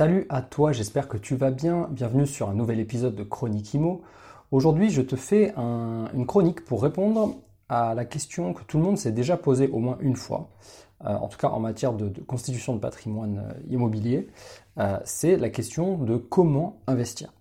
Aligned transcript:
Salut 0.00 0.24
à 0.30 0.40
toi, 0.40 0.72
j'espère 0.72 1.08
que 1.08 1.18
tu 1.18 1.36
vas 1.36 1.50
bien. 1.50 1.86
Bienvenue 1.90 2.26
sur 2.26 2.48
un 2.48 2.54
nouvel 2.54 2.80
épisode 2.80 3.14
de 3.14 3.22
Chronique 3.22 3.74
Imo. 3.74 4.00
Aujourd'hui, 4.50 4.88
je 4.88 5.02
te 5.02 5.14
fais 5.14 5.52
une 5.54 6.24
chronique 6.26 6.64
pour 6.64 6.82
répondre 6.82 7.36
à 7.68 7.94
la 7.94 8.06
question 8.06 8.54
que 8.54 8.62
tout 8.62 8.78
le 8.78 8.82
monde 8.82 8.96
s'est 8.96 9.12
déjà 9.12 9.36
posée 9.36 9.68
au 9.68 9.78
moins 9.78 9.98
une 10.00 10.16
fois, 10.16 10.48
euh, 11.04 11.10
en 11.10 11.28
tout 11.28 11.36
cas 11.36 11.48
en 11.48 11.60
matière 11.60 11.92
de, 11.92 12.18
constitution 12.22 12.74
de 12.74 12.80
patrimoine 12.80 13.44
euh, 13.46 13.52
immobilier, 13.68 14.28
euh, 14.78 14.96
c'est 15.04 15.36
la 15.36 15.50
question 15.50 15.98
de 15.98 16.16
comment 16.16 16.80
investir. 16.86 17.34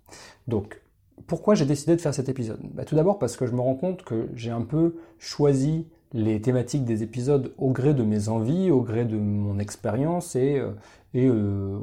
Donc, 0.49 0.81
pourquoi 1.27 1.55
j'ai 1.55 1.65
décidé 1.65 1.95
de 1.95 2.01
faire 2.01 2.13
cet 2.13 2.27
épisode? 2.27 2.59
Bah, 2.73 2.83
Tout 2.83 2.95
d'abord 2.95 3.19
parce 3.19 3.37
que 3.37 3.45
je 3.45 3.53
me 3.53 3.61
rends 3.61 3.75
compte 3.75 4.03
que 4.03 4.27
j'ai 4.35 4.51
un 4.51 4.63
peu 4.63 4.97
choisi 5.17 5.87
les 6.13 6.41
thématiques 6.41 6.85
des 6.85 7.03
épisodes 7.03 7.53
au 7.57 7.69
gré 7.69 7.93
de 7.93 8.03
mes 8.03 8.29
envies, 8.29 8.71
au 8.71 8.81
gré 8.81 9.05
de 9.05 9.17
mon 9.17 9.59
expérience 9.59 10.35
et, 10.35 10.57
euh, 10.57 10.71
et 11.13 11.27
euh, 11.27 11.77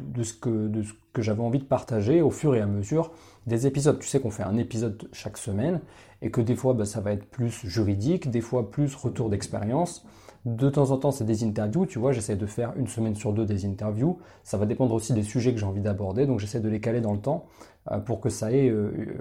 de, 0.00 0.22
ce 0.22 0.32
que, 0.32 0.68
de 0.68 0.82
ce 0.82 0.92
que 1.12 1.20
j'avais 1.20 1.42
envie 1.42 1.58
de 1.58 1.64
partager 1.64 2.22
au 2.22 2.30
fur 2.30 2.54
et 2.54 2.60
à 2.60 2.66
mesure 2.66 3.10
des 3.46 3.66
épisodes. 3.66 3.98
Tu 3.98 4.08
sais 4.08 4.20
qu'on 4.20 4.30
fait 4.30 4.44
un 4.44 4.56
épisode 4.56 5.08
chaque 5.12 5.36
semaine 5.36 5.80
et 6.22 6.30
que 6.30 6.40
des 6.40 6.56
fois 6.56 6.72
bah, 6.72 6.86
ça 6.86 7.00
va 7.00 7.12
être 7.12 7.26
plus 7.26 7.66
juridique, 7.66 8.30
des 8.30 8.40
fois 8.40 8.70
plus 8.70 8.94
retour 8.94 9.28
d'expérience. 9.28 10.06
De 10.46 10.70
temps 10.70 10.92
en 10.92 10.96
temps, 10.96 11.10
c'est 11.10 11.24
des 11.24 11.44
interviews, 11.44 11.84
tu 11.84 11.98
vois, 11.98 12.12
j'essaie 12.12 12.36
de 12.36 12.46
faire 12.46 12.72
une 12.76 12.86
semaine 12.86 13.14
sur 13.14 13.34
deux 13.34 13.44
des 13.44 13.66
interviews. 13.66 14.18
Ça 14.44 14.56
va 14.56 14.64
dépendre 14.64 14.94
aussi 14.94 15.12
des 15.12 15.24
sujets 15.24 15.52
que 15.52 15.58
j'ai 15.58 15.66
envie 15.66 15.82
d'aborder, 15.82 16.24
donc 16.24 16.38
j'essaie 16.38 16.60
de 16.60 16.68
les 16.68 16.80
caler 16.80 17.02
dans 17.02 17.12
le 17.12 17.18
temps 17.18 17.44
euh, 17.90 17.98
pour 17.98 18.20
que 18.20 18.30
ça 18.30 18.50
ait 18.52 18.72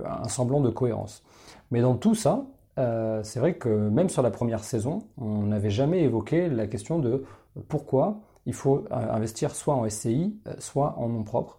un 0.05 0.27
semblant 0.29 0.61
de 0.61 0.69
cohérence. 0.69 1.23
Mais 1.71 1.81
dans 1.81 1.95
tout 1.95 2.15
ça, 2.15 2.45
euh, 2.77 3.21
c'est 3.23 3.39
vrai 3.39 3.55
que 3.55 3.69
même 3.69 4.09
sur 4.09 4.21
la 4.21 4.31
première 4.31 4.63
saison, 4.63 4.99
on 5.17 5.43
n'avait 5.43 5.69
jamais 5.69 6.03
évoqué 6.03 6.49
la 6.49 6.67
question 6.67 6.99
de 6.99 7.23
pourquoi 7.67 8.19
il 8.45 8.53
faut 8.53 8.85
euh, 8.91 9.13
investir 9.13 9.55
soit 9.55 9.75
en 9.75 9.89
SCI, 9.89 10.39
euh, 10.47 10.53
soit 10.59 10.95
en 10.97 11.09
nom 11.09 11.23
propre, 11.23 11.57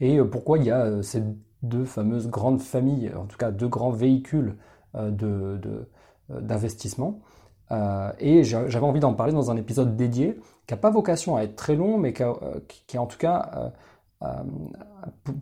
et 0.00 0.18
pourquoi 0.22 0.58
il 0.58 0.64
y 0.64 0.70
a 0.70 1.02
ces 1.02 1.22
deux 1.62 1.84
fameuses 1.84 2.28
grandes 2.28 2.62
familles, 2.62 3.12
en 3.14 3.26
tout 3.26 3.36
cas 3.36 3.50
deux 3.50 3.68
grands 3.68 3.90
véhicules 3.90 4.56
d'investissement. 6.30 7.20
et 8.18 8.44
j'avais 8.44 8.78
envie 8.86 9.00
d'en 9.00 9.12
parler 9.12 9.34
dans 9.34 9.50
un 9.50 9.56
épisode 9.58 9.94
dédié, 9.94 10.40
qui 10.66 10.72
n'a 10.72 10.78
pas 10.78 10.88
vocation 10.90 11.36
à 11.36 11.42
être 11.42 11.56
très 11.56 11.76
long, 11.76 11.98
mais 11.98 12.14
qui, 12.14 12.22
qui 12.86 12.96
en 12.96 13.04
tout 13.06 13.18
cas 13.18 13.72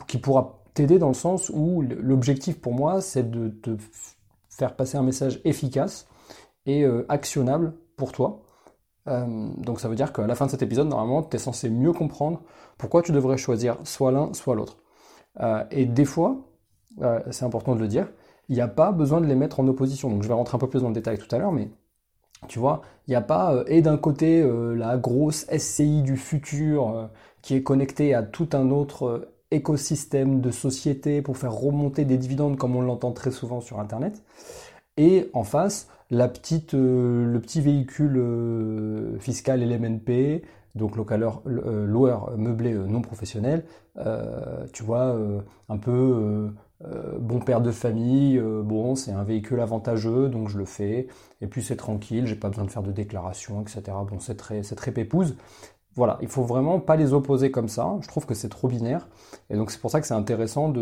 qui 0.08 0.18
pourra 0.18 0.58
t'aider 0.74 0.98
dans 0.98 1.08
le 1.08 1.14
sens 1.14 1.50
où 1.54 1.82
l'objectif 1.82 2.60
pour 2.60 2.74
moi, 2.74 3.00
c'est 3.00 3.30
de 3.30 3.48
te 3.48 3.70
faire 4.58 4.74
passer 4.74 4.98
un 4.98 5.02
message 5.02 5.40
efficace 5.44 6.08
et 6.66 6.82
euh, 6.82 7.06
actionnable 7.08 7.74
pour 7.96 8.12
toi. 8.12 8.42
Euh, 9.06 9.48
donc 9.56 9.80
ça 9.80 9.88
veut 9.88 9.94
dire 9.94 10.12
qu'à 10.12 10.26
la 10.26 10.34
fin 10.34 10.46
de 10.46 10.50
cet 10.50 10.62
épisode, 10.62 10.88
normalement, 10.88 11.22
tu 11.22 11.36
es 11.36 11.38
censé 11.38 11.70
mieux 11.70 11.92
comprendre 11.92 12.42
pourquoi 12.76 13.02
tu 13.02 13.12
devrais 13.12 13.38
choisir 13.38 13.78
soit 13.84 14.10
l'un, 14.10 14.34
soit 14.34 14.54
l'autre. 14.54 14.78
Euh, 15.40 15.64
et 15.70 15.86
des 15.86 16.04
fois, 16.04 16.44
c'est 17.30 17.44
important 17.44 17.76
de 17.76 17.80
le 17.80 17.86
dire, 17.86 18.08
il 18.48 18.56
n'y 18.56 18.60
a 18.60 18.66
pas 18.66 18.90
besoin 18.90 19.20
de 19.20 19.26
les 19.26 19.36
mettre 19.36 19.60
en 19.60 19.68
opposition. 19.68 20.10
Donc 20.10 20.24
je 20.24 20.28
vais 20.28 20.34
rentrer 20.34 20.56
un 20.56 20.58
peu 20.58 20.68
plus 20.68 20.82
dans 20.82 20.88
le 20.88 20.94
détail 20.94 21.16
tout 21.16 21.32
à 21.32 21.38
l'heure, 21.38 21.52
mais 21.52 21.70
tu 22.48 22.58
vois, 22.58 22.82
il 23.06 23.10
n'y 23.10 23.16
a 23.16 23.20
pas, 23.20 23.62
et 23.68 23.80
d'un 23.80 23.98
côté, 23.98 24.44
la 24.74 24.96
grosse 24.96 25.46
SCI 25.56 26.02
du 26.02 26.16
futur 26.16 27.08
qui 27.40 27.54
est 27.54 27.62
connectée 27.62 28.14
à 28.14 28.24
tout 28.24 28.48
un 28.52 28.70
autre 28.70 29.30
écosystème 29.50 30.40
de 30.40 30.50
société 30.50 31.22
pour 31.22 31.36
faire 31.36 31.52
remonter 31.52 32.04
des 32.04 32.18
dividendes 32.18 32.56
comme 32.56 32.76
on 32.76 32.82
l'entend 32.82 33.12
très 33.12 33.30
souvent 33.30 33.60
sur 33.60 33.80
Internet. 33.80 34.22
Et 34.96 35.30
en 35.32 35.44
face, 35.44 35.88
la 36.10 36.28
petite, 36.28 36.74
euh, 36.74 37.26
le 37.26 37.40
petit 37.40 37.60
véhicule 37.60 38.16
euh, 38.16 39.18
fiscal 39.18 39.60
LMNP, 39.60 40.42
donc 40.74 40.96
localeur, 40.96 41.42
euh, 41.46 41.86
loueur 41.86 42.36
meublé 42.36 42.74
non 42.74 43.00
professionnel, 43.00 43.64
tu 44.72 44.84
vois, 44.84 45.18
un 45.68 45.76
peu 45.76 46.52
bon 47.18 47.40
père 47.40 47.60
de 47.60 47.72
famille, 47.72 48.40
bon, 48.62 48.94
c'est 48.94 49.10
un 49.10 49.24
véhicule 49.24 49.58
avantageux, 49.58 50.28
donc 50.28 50.48
je 50.48 50.56
le 50.56 50.64
fais, 50.64 51.08
et 51.40 51.48
puis 51.48 51.64
c'est 51.64 51.74
tranquille, 51.74 52.24
j'ai 52.24 52.36
pas 52.36 52.48
besoin 52.48 52.64
de 52.64 52.70
faire 52.70 52.84
de 52.84 52.92
déclaration, 52.92 53.60
etc. 53.60 53.82
Bon, 54.08 54.20
c'est 54.20 54.36
très, 54.36 54.62
c'est 54.62 54.76
très 54.76 54.92
pépouse. 54.92 55.34
Voilà, 55.94 56.18
il 56.20 56.28
faut 56.28 56.44
vraiment 56.44 56.80
pas 56.80 56.96
les 56.96 57.12
opposer 57.12 57.50
comme 57.50 57.68
ça. 57.68 57.96
Je 58.00 58.08
trouve 58.08 58.26
que 58.26 58.34
c'est 58.34 58.48
trop 58.48 58.68
binaire. 58.68 59.08
Et 59.50 59.56
donc 59.56 59.70
c'est 59.70 59.80
pour 59.80 59.90
ça 59.90 60.00
que 60.00 60.06
c'est 60.06 60.14
intéressant 60.14 60.72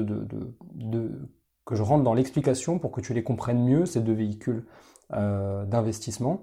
que 1.67 1.75
je 1.75 1.83
rentre 1.83 2.05
dans 2.05 2.15
l'explication 2.15 2.79
pour 2.79 2.93
que 2.93 3.01
tu 3.01 3.13
les 3.13 3.23
comprennes 3.23 3.63
mieux, 3.65 3.87
ces 3.87 4.01
deux 4.01 4.15
véhicules 4.15 4.65
euh, 5.13 5.65
d'investissement, 5.67 6.43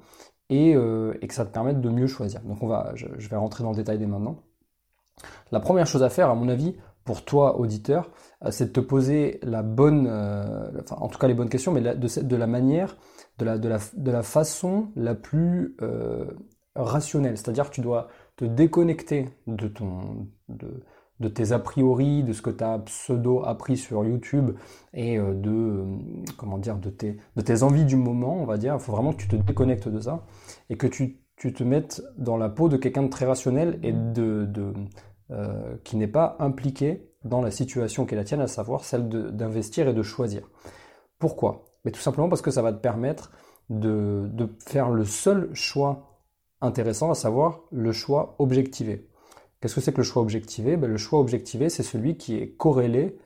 euh, 0.52 1.14
et, 1.22 1.28
que 1.28 1.34
ça 1.34 1.46
te 1.46 1.52
permette 1.52 1.82
de 1.82 1.90
mieux 1.90 2.08
choisir. 2.08 2.42
Donc 2.42 2.62
on 2.62 2.68
va, 2.68 2.92
je, 2.96 3.08
vais 3.08 3.36
rentrer 3.36 3.64
dans 3.64 3.72
le 3.72 3.76
détail 3.76 3.98
dès 3.98 4.06
maintenant. 4.06 4.38
La 5.52 5.60
première 5.60 5.88
chose 5.88 6.04
à 6.04 6.10
faire, 6.10 6.30
à 6.30 6.36
mon 6.36 6.50
avis, 6.50 6.76
pour 7.06 7.26
toi, 7.26 7.60
auditeur, 7.60 8.12
euh, 8.46 8.52
c'est 8.52 8.68
de 8.68 8.72
te 8.72 8.80
poser 8.80 9.40
la 9.44 9.64
bonne, 9.64 10.08
enfin, 10.82 10.98
en 11.00 11.08
tout 11.08 11.18
cas 11.18 11.28
les 11.28 11.34
bonnes 11.34 11.50
questions, 11.50 11.72
mais 11.72 11.82
de, 11.82 12.36
la 12.36 12.48
manière, 12.48 12.98
de 13.38 14.12
la 14.12 14.24
façon 14.24 14.92
la 14.96 15.16
plus 15.16 15.78
rationnelle. 16.76 17.38
C'est-à-dire 17.38 17.70
que 17.70 17.76
tu 17.76 17.82
dois 17.82 18.08
te 18.36 18.46
déconnecter 18.46 19.30
de, 19.48 19.68
ton, 19.68 20.28
de, 20.50 21.28
tes 21.30 21.52
a 21.52 21.60
priori, 21.60 22.24
de 22.24 22.34
ce 22.34 22.42
que 22.42 22.50
tu 22.50 22.64
as 22.64 22.80
pseudo 22.80 23.44
appris 23.44 23.78
sur 23.78 24.04
YouTube 24.04 24.52
et 24.94 25.18
euh, 25.18 25.34
de, 25.34 25.52
euh, 25.52 25.86
comment 26.38 26.58
dire, 26.58 26.78
de, 26.78 26.90
tes, 26.90 27.18
de 27.36 27.42
tes 27.42 27.64
envies 27.64 27.86
du 27.86 27.96
moment, 27.96 28.36
on 28.36 28.46
va 28.46 28.58
dire. 28.58 28.74
Il 28.74 28.80
faut 28.80 28.92
vraiment 28.92 29.14
que 29.14 29.22
tu 29.22 29.28
te 29.28 29.36
déconnectes 29.36 29.88
de 29.88 30.00
ça 30.00 30.26
et 30.70 30.78
que 30.78 30.88
tu, 30.88 31.20
te 31.38 31.64
mettes 31.64 32.02
dans 32.18 32.38
la 32.38 32.48
peau 32.48 32.70
de 32.70 32.78
quelqu'un 32.78 33.04
de 33.04 33.10
très 33.10 33.26
rationnel 33.26 33.78
et 33.84 33.92
de, 33.92 34.48
euh, 35.32 35.76
qui 35.84 35.98
n'est 35.98 36.08
pas 36.08 36.38
impliqué 36.40 37.10
dans 37.26 37.42
la 37.42 37.52
situation 37.52 38.06
qui 38.06 38.16
est 38.16 38.18
la 38.18 38.24
tienne, 38.24 38.42
à 38.42 38.48
savoir 38.48 38.84
celle 38.84 39.10
d'investir 39.10 39.88
et 39.88 39.94
de 39.94 40.02
choisir. 40.02 40.50
Pourquoi? 41.20 41.66
Mais 41.84 41.92
tout 41.92 42.00
simplement 42.00 42.30
parce 42.30 42.42
que 42.42 42.52
ça 42.52 42.62
va 42.62 42.72
te 42.72 42.80
permettre 42.80 43.32
de, 43.70 44.30
de 44.32 44.50
faire 44.66 44.90
le 44.90 45.04
seul 45.04 45.54
choix 45.54 46.13
intéressant, 46.64 47.12
à 47.12 47.16
savoir 47.16 47.62
le 47.72 47.92
choix 47.92 48.36
objectivé. 48.40 49.08
Qu'est-ce 49.60 49.76
que 49.76 49.82
c'est 49.82 49.94
que 49.94 49.98
le 49.98 50.04
choix 50.04 50.22
objectivé? 50.22 50.76
Ben, 50.78 50.90
Le 50.90 50.98
choix 50.98 51.20
objectivé, 51.20 51.70
c'est 51.70 51.84
celui 51.84 52.18
qui 52.18 52.36
est 52.36 52.56
corrélé 52.56 53.18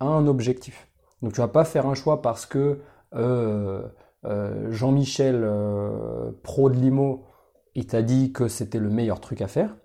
à 0.00 0.06
un 0.06 0.26
objectif. 0.26 0.88
Donc 1.22 1.34
tu 1.34 1.40
vas 1.40 1.48
pas 1.48 1.64
faire 1.64 1.86
un 1.86 1.94
choix 1.94 2.22
parce 2.22 2.46
que 2.46 2.80
euh, 3.14 3.86
euh, 4.24 4.70
Jean-Michel, 4.70 5.42
euh, 5.44 6.32
pro 6.42 6.70
de 6.70 6.76
limo, 6.76 7.26
il 7.74 7.86
t'a 7.86 8.02
dit 8.02 8.32
que 8.32 8.48
c'était 8.48 8.78
le 8.78 8.90
meilleur 8.90 9.20
truc 9.20 9.40
à 9.40 9.48
faire, 9.48 9.76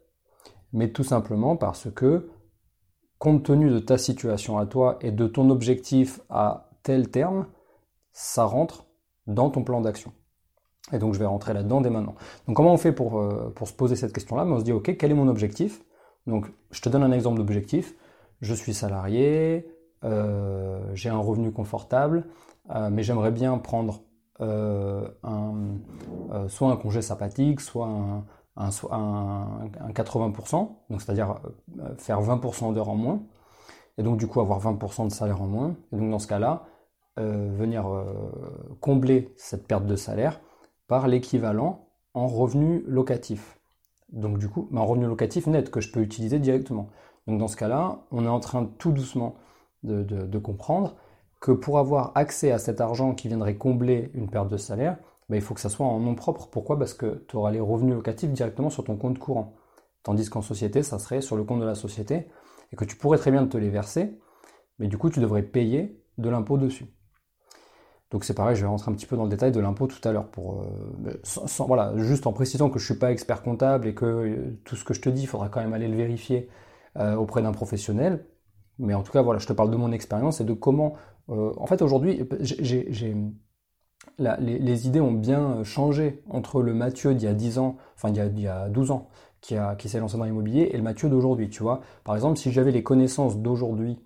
mais 0.73 0.91
tout 0.91 1.03
simplement 1.03 1.55
parce 1.57 1.91
que, 1.91 2.29
compte 3.17 3.43
tenu 3.43 3.69
de 3.69 3.79
ta 3.79 3.97
situation 3.97 4.57
à 4.57 4.65
toi 4.65 4.97
et 5.01 5.11
de 5.11 5.27
ton 5.27 5.49
objectif 5.49 6.21
à 6.29 6.71
tel 6.83 7.09
terme, 7.09 7.47
ça 8.13 8.45
rentre 8.45 8.85
dans 9.27 9.49
ton 9.49 9.63
plan 9.63 9.81
d'action. 9.81 10.13
Et 10.91 10.97
donc 10.99 11.13
je 11.13 11.19
vais 11.19 11.25
rentrer 11.25 11.53
là-dedans 11.53 11.81
dès 11.81 11.89
maintenant. 11.89 12.15
Donc 12.47 12.55
comment 12.55 12.73
on 12.73 12.77
fait 12.77 12.91
pour, 12.91 13.19
euh, 13.19 13.51
pour 13.55 13.67
se 13.67 13.73
poser 13.73 13.95
cette 13.95 14.13
question-là? 14.13 14.45
On 14.45 14.59
se 14.59 14.63
dit, 14.63 14.71
ok, 14.71 14.97
quel 14.97 15.11
est 15.11 15.15
mon 15.15 15.27
objectif? 15.27 15.83
Donc 16.27 16.51
je 16.71 16.81
te 16.81 16.89
donne 16.89 17.03
un 17.03 17.11
exemple 17.11 17.37
d'objectif. 17.37 17.95
Je 18.41 18.53
suis 18.53 18.73
salarié, 18.73 19.67
euh, 20.03 20.79
j'ai 20.93 21.09
un 21.09 21.19
revenu 21.19 21.51
confortable, 21.51 22.25
euh, 22.73 22.89
mais 22.89 23.03
j'aimerais 23.03 23.31
bien 23.31 23.57
prendre 23.57 24.01
soit 26.47 26.71
un 26.71 26.77
congé 26.77 27.01
sympathique, 27.01 27.59
soit 27.59 27.87
un, 27.87 28.23
un, 28.55 28.69
un 28.89 29.91
80%, 29.91 30.69
donc 30.89 31.01
c'est-à-dire 31.01 31.41
faire 31.97 32.21
20% 32.21 32.73
d'heures 32.73 32.87
en 32.87 32.95
moins, 32.95 33.21
et 33.97 34.03
donc 34.03 34.17
du 34.17 34.27
coup 34.27 34.39
avoir 34.39 34.61
20% 34.61 35.07
de 35.07 35.11
salaire 35.11 35.41
en 35.41 35.47
moins. 35.47 35.75
Et 35.91 35.97
donc 35.97 36.09
dans 36.09 36.19
ce 36.19 36.27
cas-là, 36.27 36.63
venir 37.17 37.85
combler 38.79 39.33
cette 39.35 39.67
perte 39.67 39.85
de 39.85 39.97
salaire 39.97 40.39
par 40.89 41.07
l'équivalent 41.07 41.87
en 42.13 42.27
revenu 42.27 42.83
locatif. 42.85 43.59
Donc 44.11 44.39
du 44.39 44.49
coup, 44.49 44.67
un 44.75 44.81
revenu 44.81 45.05
locatif 45.05 45.47
net 45.47 45.69
que 45.69 45.79
je 45.79 45.91
peux 45.91 46.01
utiliser 46.01 46.39
directement. 46.39 46.89
Donc 47.27 47.39
dans 47.39 47.47
ce 47.47 47.55
cas-là, 47.55 48.01
on 48.11 48.25
est 48.25 48.29
en 48.29 48.39
train 48.41 48.65
tout 48.79 48.91
doucement 48.91 49.35
de, 49.83 50.37
comprendre 50.39 50.97
que 51.39 51.51
pour 51.51 51.77
avoir 51.79 52.11
accès 52.15 52.51
à 52.51 52.57
cet 52.57 52.81
argent 52.81 53.13
qui 53.13 53.29
viendrait 53.29 53.55
combler 53.55 54.11
une 54.15 54.29
perte 54.29 54.49
de 54.49 54.57
salaire, 54.57 54.97
ben, 55.29 55.35
il 55.35 55.41
faut 55.41 55.53
que 55.53 55.61
ça 55.61 55.69
soit 55.69 55.85
en 55.85 55.99
nom 55.99 56.15
propre. 56.15 56.49
Pourquoi? 56.49 56.77
Parce 56.77 56.95
que 56.95 57.23
tu 57.29 57.37
auras 57.37 57.51
les 57.51 57.59
revenus 57.59 57.93
locatifs 57.93 58.31
directement 58.31 58.71
sur 58.71 58.83
ton 58.83 58.97
compte 58.97 59.19
courant. 59.19 59.55
Tandis 60.01 60.27
qu'en 60.29 60.41
société, 60.41 60.81
ça 60.81 60.97
serait 60.97 61.21
sur 61.21 61.37
le 61.37 61.43
compte 61.43 61.59
de 61.59 61.65
la 61.65 61.75
société 61.75 62.27
et 62.73 62.75
que 62.75 62.83
tu 62.83 62.95
pourrais 62.95 63.19
très 63.19 63.31
bien 63.31 63.45
te 63.45 63.57
les 63.57 63.69
verser, 63.69 64.17
mais 64.79 64.87
du 64.87 64.97
coup 64.97 65.09
tu 65.09 65.19
devrais 65.19 65.43
payer 65.43 66.03
de 66.17 66.29
l'impôt 66.29 66.57
dessus. 66.57 66.87
Donc 68.11 68.23
c'est 68.23 68.33
pareil, 68.33 68.55
je 68.55 68.61
vais 68.61 68.67
rentrer 68.67 68.91
un 68.91 68.95
petit 68.95 69.05
peu 69.05 69.15
dans 69.15 69.23
le 69.23 69.29
détail 69.29 69.51
de 69.51 69.59
l'impôt 69.59 69.85
tout 69.85 70.07
à 70.07 70.11
l'heure 70.11 70.27
pour 70.27 70.65
sans, 71.23 71.67
voilà, 71.67 71.93
juste 71.97 72.25
en 72.25 72.33
précisant 72.33 72.69
que 72.69 72.79
je 72.79 72.85
suis 72.85 72.95
pas 72.95 73.11
expert 73.11 73.43
comptable 73.43 73.87
et 73.87 73.93
que 73.93 74.55
tout 74.65 74.75
ce 74.75 74.83
que 74.83 74.95
je 74.95 75.01
te 75.01 75.09
dis, 75.09 75.21
il 75.21 75.27
faudra 75.27 75.49
quand 75.49 75.61
même 75.61 75.73
aller 75.73 75.87
le 75.87 75.95
vérifier 75.95 76.49
auprès 76.95 77.43
d'un 77.43 77.51
professionnel. 77.51 78.25
Mais 78.79 78.93
en 78.93 79.03
tout 79.03 79.11
cas, 79.11 79.21
voilà, 79.21 79.39
je 79.39 79.47
te 79.47 79.53
parle 79.53 79.69
de 79.71 79.75
mon 79.75 79.91
expérience 79.91 80.41
et 80.41 80.45
de 80.45 80.53
comment. 80.53 80.95
Euh, 81.29 81.53
en 81.57 81.67
fait, 81.67 81.81
aujourd'hui, 81.81 82.27
les, 84.17 84.87
idées 84.87 85.01
ont 85.01 85.11
bien 85.11 85.63
changé 85.63 86.23
entre 86.29 86.61
le 86.61 86.73
Mathieu 86.73 87.13
d'il 87.13 87.25
y 87.25 87.31
a 87.31 87.33
10 87.33 87.59
ans, 87.59 87.77
enfin 87.95 88.09
il 88.09 88.15
y 88.15 88.21
a, 88.21 88.25
y 88.25 88.47
a 88.47 88.69
12 88.69 88.91
ans, 88.91 89.09
qui, 89.41 89.55
a, 89.57 89.75
qui 89.75 89.89
s'est 89.89 89.99
lancé 89.99 90.17
dans 90.17 90.23
l'immobilier, 90.23 90.69
et 90.71 90.77
le 90.77 90.83
Mathieu 90.83 91.09
d'aujourd'hui. 91.09 91.49
Tu 91.49 91.61
vois, 91.61 91.81
par 92.05 92.15
exemple, 92.15 92.39
si 92.39 92.51
j'avais 92.51 92.71
les 92.71 92.81
connaissances 92.81 93.37
d'aujourd'hui 93.37 93.99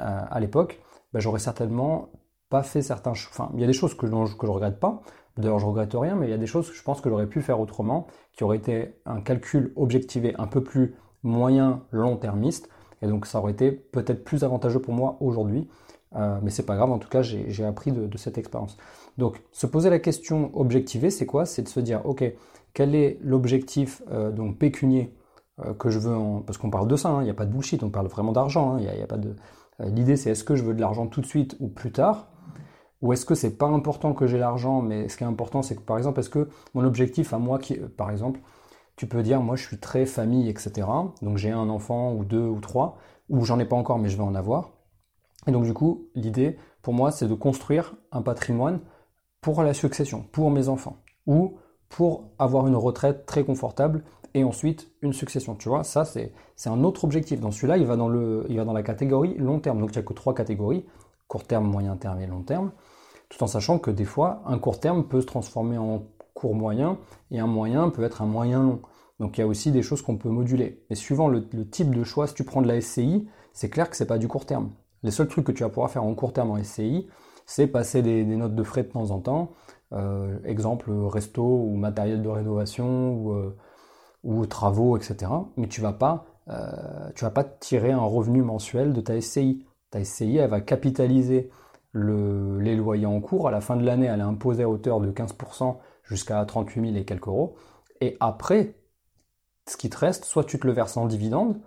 euh, 0.00 0.20
à 0.28 0.40
l'époque, 0.40 0.80
ben, 1.12 1.20
j'aurais 1.20 1.38
certainement 1.38 2.08
fait 2.62 2.82
certains. 2.82 3.12
Enfin, 3.12 3.50
il 3.54 3.60
y 3.60 3.64
a 3.64 3.66
des 3.66 3.72
choses 3.72 3.94
que, 3.94 4.06
je 4.06 4.14
regrette 4.14 4.78
pas. 4.78 5.02
D'ailleurs, 5.36 5.58
je 5.58 5.66
regrette 5.66 5.92
rien, 5.94 6.14
mais 6.14 6.28
il 6.28 6.30
y 6.30 6.34
a 6.34 6.38
des 6.38 6.46
choses 6.46 6.70
que 6.70 6.76
je 6.76 6.82
pense 6.82 7.00
que 7.00 7.08
j'aurais 7.10 7.26
pu 7.26 7.42
faire 7.42 7.58
autrement, 7.58 8.06
qui 8.32 8.44
auraient 8.44 8.56
été 8.56 8.94
un 9.04 9.20
calcul 9.20 9.72
objectivé 9.76 10.34
un 10.38 10.46
peu 10.46 10.62
plus 10.62 10.94
moyen 11.24 11.82
long-termiste 11.90 12.68
et 13.04 13.06
donc 13.06 13.26
ça 13.26 13.38
aurait 13.38 13.52
été 13.52 13.70
peut-être 13.70 14.24
plus 14.24 14.44
avantageux 14.44 14.80
pour 14.80 14.94
moi 14.94 15.16
aujourd'hui. 15.20 15.68
Euh, 16.16 16.38
mais 16.42 16.50
c'est 16.50 16.64
pas 16.64 16.76
grave, 16.76 16.90
en 16.90 16.98
tout 16.98 17.08
cas 17.08 17.22
j'ai 17.22 17.64
appris 17.64 17.92
de, 17.92 18.16
cette 18.16 18.38
expérience. 18.38 18.76
Donc 19.18 19.42
se 19.52 19.66
poser 19.66 19.90
la 19.90 19.98
question 19.98 20.50
objectivée, 20.54 21.10
c'est 21.10 21.26
quoi? 21.26 21.44
C'est 21.44 21.62
de 21.62 21.68
se 21.68 21.80
dire, 21.80 22.00
ok, 22.06 22.24
quel 22.72 22.94
est 22.94 23.18
l'objectif 23.20 24.02
euh, 24.10 24.30
donc 24.30 24.58
pécunier 24.58 25.12
euh, 25.64 25.74
que 25.74 25.90
je 25.90 25.98
veux 25.98 26.14
en... 26.14 26.40
Parce 26.40 26.56
qu'on 26.56 26.70
parle 26.70 26.88
de 26.88 26.96
ça, 26.96 27.10
hein, 27.10 27.20
il 27.22 27.24
n'y 27.24 27.30
a 27.30 27.34
pas 27.34 27.46
de 27.46 27.52
bullshit, 27.52 27.82
on 27.82 27.90
parle 27.90 28.06
vraiment 28.06 28.32
d'argent. 28.32 28.76
Hein, 28.76 29.18
de... 29.18 29.34
L'idée 29.80 30.16
c'est 30.16 30.30
est-ce 30.30 30.44
que 30.44 30.54
je 30.54 30.62
veux 30.62 30.74
de 30.74 30.80
l'argent 30.80 31.08
tout 31.08 31.20
de 31.20 31.26
suite 31.26 31.56
ou 31.58 31.68
plus 31.68 31.90
tard? 31.90 32.28
Ou 33.02 33.12
est-ce 33.12 33.26
que 33.26 33.34
c'est 33.34 33.56
pas 33.58 33.66
important 33.66 34.14
que 34.14 34.26
j'ai 34.26 34.38
l'argent, 34.38 34.80
mais 34.82 35.08
ce 35.08 35.16
qui 35.16 35.24
est 35.24 35.26
important, 35.26 35.62
c'est 35.62 35.76
que 35.76 35.82
par 35.82 35.98
exemple, 35.98 36.20
est-ce 36.20 36.30
que 36.30 36.48
mon 36.74 36.84
objectif 36.84 37.34
à 37.34 37.38
moi, 37.38 37.58
qui, 37.58 37.74
par 37.74 38.10
exemple, 38.10 38.40
tu 38.96 39.06
peux 39.06 39.22
dire, 39.22 39.40
moi 39.40 39.56
je 39.56 39.66
suis 39.66 39.78
très 39.78 40.06
famille, 40.06 40.48
etc. 40.48 40.86
Donc 41.22 41.36
j'ai 41.36 41.50
un 41.50 41.68
enfant 41.68 42.12
ou 42.14 42.24
deux 42.24 42.46
ou 42.46 42.60
trois, 42.60 42.98
ou 43.28 43.44
j'en 43.44 43.58
ai 43.58 43.64
pas 43.64 43.76
encore 43.76 43.98
mais 43.98 44.08
je 44.08 44.16
vais 44.16 44.22
en 44.22 44.34
avoir. 44.34 44.72
Et 45.46 45.52
donc 45.52 45.64
du 45.64 45.74
coup, 45.74 46.08
l'idée 46.14 46.56
pour 46.82 46.94
moi 46.94 47.10
c'est 47.10 47.26
de 47.26 47.34
construire 47.34 47.94
un 48.12 48.22
patrimoine 48.22 48.80
pour 49.40 49.62
la 49.62 49.74
succession, 49.74 50.24
pour 50.32 50.50
mes 50.50 50.68
enfants, 50.68 50.98
ou 51.26 51.56
pour 51.88 52.30
avoir 52.38 52.66
une 52.66 52.76
retraite 52.76 53.26
très 53.26 53.44
confortable 53.44 54.04
et 54.32 54.42
ensuite 54.42 54.90
une 55.02 55.12
succession. 55.12 55.54
Tu 55.54 55.68
vois, 55.68 55.84
ça 55.84 56.04
c'est 56.04 56.32
un 56.66 56.84
autre 56.84 57.04
objectif. 57.04 57.40
Dans 57.40 57.50
celui-là, 57.50 57.76
il 57.76 57.82
il 57.82 58.56
va 58.56 58.64
dans 58.64 58.72
la 58.72 58.82
catégorie 58.82 59.34
long 59.38 59.60
terme. 59.60 59.80
Donc 59.80 59.90
il 59.90 59.98
n'y 59.98 60.04
a 60.04 60.06
que 60.06 60.12
trois 60.12 60.34
catégories 60.34 60.84
court 61.28 61.44
terme, 61.44 61.66
moyen 61.66 61.96
terme 61.96 62.20
et 62.20 62.26
long 62.26 62.42
terme. 62.42 62.72
Tout 63.28 63.42
en 63.42 63.46
sachant 63.46 63.78
que 63.78 63.90
des 63.90 64.04
fois, 64.04 64.42
un 64.46 64.58
court 64.58 64.80
terme 64.80 65.04
peut 65.04 65.20
se 65.20 65.26
transformer 65.26 65.78
en 65.78 66.04
court 66.34 66.54
moyen 66.54 66.98
et 67.30 67.40
un 67.40 67.46
moyen 67.46 67.90
peut 67.90 68.02
être 68.02 68.22
un 68.22 68.26
moyen 68.26 68.62
long. 68.62 68.82
Donc 69.20 69.38
il 69.38 69.40
y 69.40 69.44
a 69.44 69.46
aussi 69.46 69.70
des 69.70 69.82
choses 69.82 70.02
qu'on 70.02 70.16
peut 70.16 70.28
moduler. 70.28 70.84
Et 70.90 70.94
suivant 70.94 71.28
le, 71.28 71.48
type 71.70 71.94
de 71.94 72.04
choix, 72.04 72.26
si 72.26 72.34
tu 72.34 72.44
prends 72.44 72.62
de 72.62 72.68
la 72.68 72.80
SCI, 72.80 73.28
c'est 73.52 73.70
clair 73.70 73.88
que 73.88 73.96
c'est 73.96 74.06
pas 74.06 74.18
du 74.18 74.28
court 74.28 74.46
terme. 74.46 74.70
Les 75.02 75.10
seuls 75.10 75.28
trucs 75.28 75.46
que 75.46 75.52
tu 75.52 75.62
vas 75.62 75.68
pouvoir 75.68 75.90
faire 75.90 76.04
en 76.04 76.14
court 76.14 76.32
terme 76.32 76.50
en 76.50 76.62
SCI, 76.62 77.08
c'est 77.46 77.66
passer 77.66 78.02
des, 78.02 78.24
notes 78.24 78.54
de 78.54 78.62
frais 78.62 78.82
de 78.82 78.88
temps 78.88 79.10
en 79.10 79.20
temps. 79.20 79.52
Euh, 79.92 80.38
exemple, 80.44 80.90
resto 80.90 81.42
ou 81.42 81.76
matériel 81.76 82.22
de 82.22 82.28
rénovation 82.28 83.14
ou, 83.14 83.32
euh, 83.32 84.46
travaux, 84.46 84.96
etc. 84.96 85.30
Mais 85.56 85.68
tu 85.68 85.80
vas 85.80 85.96
euh, 86.48 87.10
vas 87.20 87.30
pas 87.30 87.44
tirer 87.44 87.92
un 87.92 88.04
revenu 88.04 88.42
mensuel 88.42 88.92
de 88.92 89.00
ta 89.00 89.20
SCI. 89.20 89.64
Ta 89.94 90.04
SCI, 90.04 90.38
elle 90.38 90.50
va 90.50 90.60
capitaliser 90.60 91.50
les 91.94 92.74
loyers 92.74 93.06
en 93.06 93.20
cours. 93.20 93.46
À 93.46 93.52
la 93.52 93.60
fin 93.60 93.76
de 93.76 93.84
l'année, 93.84 94.06
elle 94.06 94.18
est 94.18 94.24
imposée 94.24 94.64
à 94.64 94.68
hauteur 94.68 94.98
de 94.98 95.12
15% 95.12 95.76
jusqu'à 96.02 96.44
38 96.44 96.80
000 96.80 96.96
et 96.96 97.04
quelques 97.04 97.28
euros. 97.28 97.54
Et 98.00 98.16
après, 98.18 98.74
ce 99.68 99.76
qui 99.76 99.88
te 99.90 99.96
reste, 99.96 100.24
soit 100.24 100.42
tu 100.42 100.58
te 100.58 100.66
le 100.66 100.72
verses 100.72 100.96
en 100.96 101.06
dividende, 101.06 101.60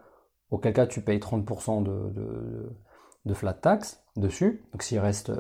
auquel 0.52 0.74
cas 0.74 0.88
tu 0.88 1.00
payes 1.00 1.20
30% 1.20 1.84
de, 1.84 3.34
flat 3.34 3.54
tax 3.54 4.04
dessus. 4.18 4.62
Donc 4.74 4.84
s'il 4.84 5.00
reste 5.00 5.32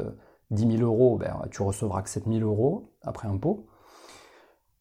10 0.51 0.63
euh, 0.63 0.78
000 0.78 0.84
euros, 0.84 1.18
ben, 1.18 1.42
tu 1.51 1.63
recevras 1.63 2.04
que 2.04 2.10
7 2.10 2.24
000 2.25 2.39
euros 2.39 2.94
après 3.01 3.28
impôt. 3.28 3.68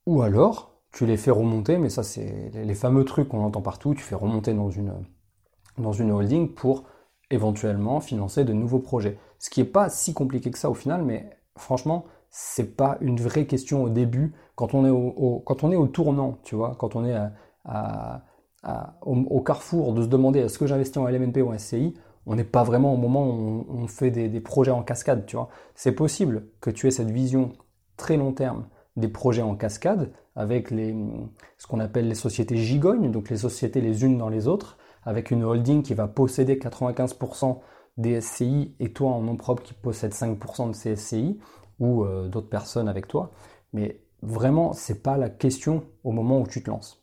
Ou 0.05 0.21
alors, 0.21 0.79
tu 0.93 1.05
les 1.05 1.17
fais 1.17 1.31
remonter, 1.31 1.77
mais 1.77 1.89
ça 1.89 2.03
c'est 2.03 2.51
les 2.53 2.73
fameux 2.73 3.03
trucs 3.03 3.27
qu'on 3.27 3.43
entend 3.43 3.61
partout, 3.61 3.93
tu 3.95 4.01
fais 4.01 4.15
remonter 4.15 4.53
dans 4.53 4.69
une, 4.69 4.93
dans 5.77 5.91
une 5.91 6.11
holding 6.11 6.53
pour 6.53 6.85
éventuellement 7.29 7.99
financer 7.99 8.43
de 8.43 8.53
nouveaux 8.53 8.79
projets. 8.79 9.17
Ce 9.39 9.49
qui 9.49 9.61
n'est 9.61 9.67
pas 9.67 9.89
si 9.89 10.13
compliqué 10.13 10.51
que 10.51 10.57
ça 10.57 10.69
au 10.69 10.73
final, 10.73 11.03
mais 11.03 11.29
franchement, 11.57 12.05
c'est 12.29 12.75
pas 12.75 12.97
une 13.01 13.19
vraie 13.19 13.45
question 13.45 13.83
au 13.83 13.89
début 13.89 14.33
quand 14.55 14.73
on 14.73 14.85
est 14.85 14.89
au, 14.89 15.41
quand 15.45 15.63
on 15.63 15.71
est 15.71 15.75
au 15.75 15.87
tournant, 15.87 16.39
tu 16.43 16.55
vois, 16.55 16.75
quand 16.79 16.95
on 16.95 17.05
est 17.05 17.15
au, 19.05 19.41
carrefour 19.41 19.93
de 19.93 20.01
se 20.01 20.07
demander 20.07 20.39
est-ce 20.39 20.57
que 20.57 20.65
j'investis 20.65 20.97
en 20.97 21.07
LMNP 21.07 21.41
ou 21.43 21.53
en 21.53 21.57
SCI, 21.57 21.93
on 22.25 22.35
n'est 22.35 22.43
pas 22.43 22.63
vraiment 22.63 22.93
au 22.93 22.97
moment 22.97 23.29
où 23.29 23.65
on, 23.69 23.87
fait 23.87 24.09
des, 24.09 24.41
projets 24.41 24.71
en 24.71 24.81
cascade, 24.81 25.25
tu 25.27 25.35
vois. 25.35 25.49
C'est 25.75 25.91
possible 25.91 26.47
que 26.59 26.71
tu 26.71 26.87
aies 26.87 26.91
cette 26.91 27.11
vision 27.11 27.53
très 27.97 28.17
long 28.17 28.33
terme 28.33 28.65
des 28.95 29.07
projets 29.07 29.43
en 29.43 29.55
cascade 29.55 30.11
avec 30.35 30.71
les, 30.71 30.95
ce 31.59 31.67
qu'on 31.67 31.79
appelle 31.79 32.07
les 32.07 32.15
sociétés 32.15 32.57
gigognes, 32.57 33.11
donc 33.11 33.29
les 33.29 33.37
sociétés 33.37 33.79
les 33.79 34.03
unes 34.03 34.17
dans 34.17 34.29
les 34.29 34.47
autres, 34.47 34.77
avec 35.07 35.31
une 35.31 35.45
holding 35.45 35.83
qui 35.83 35.93
va 35.93 36.09
posséder 36.09 36.57
95% 36.57 37.59
des 37.95 38.19
SCI 38.19 38.75
et 38.81 38.91
toi 38.91 39.11
en 39.11 39.21
nom 39.21 39.37
propre 39.37 39.63
qui 39.63 39.73
possède 39.73 40.11
5% 40.11 40.67
de 40.67 40.73
ces 40.73 40.97
SCI 40.97 41.39
ou 41.79 42.03
euh, 42.03 42.27
d'autres 42.27 42.49
personnes 42.49 42.89
avec 42.89 43.07
toi. 43.07 43.31
Mais 43.71 44.01
vraiment, 44.21 44.73
c'est 44.73 45.01
pas 45.01 45.15
la 45.15 45.29
question 45.29 45.85
au 46.03 46.11
moment 46.11 46.41
où 46.41 46.47
tu 46.47 46.61
te 46.61 46.69
lances. 46.69 47.01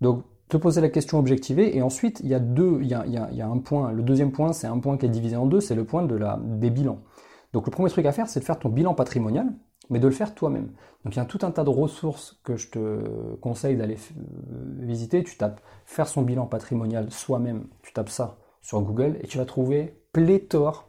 Donc, 0.00 0.24
te 0.48 0.56
poser 0.56 0.80
la 0.80 0.88
question 0.88 1.18
objectivée, 1.18 1.76
et 1.76 1.82
ensuite, 1.82 2.20
il 2.24 2.30
y 2.30 2.34
a 2.34 2.40
deux, 2.40 2.78
il 2.80 2.88
y 2.88 2.94
a, 2.94 3.46
un 3.46 3.58
point, 3.58 3.92
le 3.92 4.02
deuxième 4.02 4.32
point, 4.32 4.54
c'est 4.54 4.66
un 4.66 4.78
point 4.78 4.96
qui 4.96 5.04
est 5.04 5.10
divisé 5.10 5.36
en 5.36 5.44
deux, 5.44 5.60
c'est 5.60 5.74
le 5.74 5.84
point 5.84 6.04
de 6.04 6.14
la, 6.14 6.40
des 6.42 6.70
bilans. 6.70 7.00
Donc, 7.52 7.66
le 7.66 7.70
premier 7.70 7.90
truc 7.90 8.06
à 8.06 8.12
faire, 8.12 8.28
c'est 8.28 8.40
de 8.40 8.46
faire 8.46 8.58
ton 8.58 8.70
bilan 8.70 8.94
patrimonial, 8.94 9.52
mais 9.90 9.98
de 10.00 10.06
le 10.06 10.12
faire 10.12 10.34
toi-même. 10.34 10.72
Donc, 11.04 11.14
il 11.14 11.18
y 11.18 11.22
a 11.22 11.24
tout 11.24 11.38
un 11.42 11.50
tas 11.50 11.64
de 11.64 11.70
ressources 11.70 12.40
que 12.44 12.56
je 12.56 12.70
te 12.70 13.34
conseille 13.36 13.76
d'aller 13.76 13.96
visiter. 14.80 15.24
Tu 15.24 15.36
tapes 15.36 15.60
faire 15.86 16.08
son 16.08 16.22
bilan 16.22 16.46
patrimonial 16.46 17.10
soi-même, 17.10 17.66
tu 17.82 17.92
tapes 17.92 18.10
ça 18.10 18.38
sur 18.60 18.80
Google, 18.82 19.16
et 19.22 19.26
tu 19.26 19.38
vas 19.38 19.46
trouver 19.46 20.02
pléthore 20.12 20.88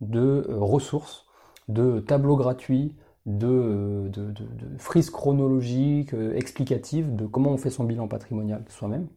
de 0.00 0.46
euh, 0.48 0.58
ressources, 0.58 1.26
de 1.68 2.00
tableaux 2.00 2.36
gratuits, 2.36 2.94
de, 3.26 4.10
de, 4.12 4.30
de, 4.30 4.78
frises 4.78 5.10
chronologiques, 5.10 6.12
euh, 6.12 6.36
explicatives 6.36 7.14
de 7.14 7.26
comment 7.26 7.50
on 7.50 7.56
fait 7.56 7.70
son 7.70 7.84
bilan 7.84 8.06
patrimonial 8.06 8.64
soi-même. 8.68 9.08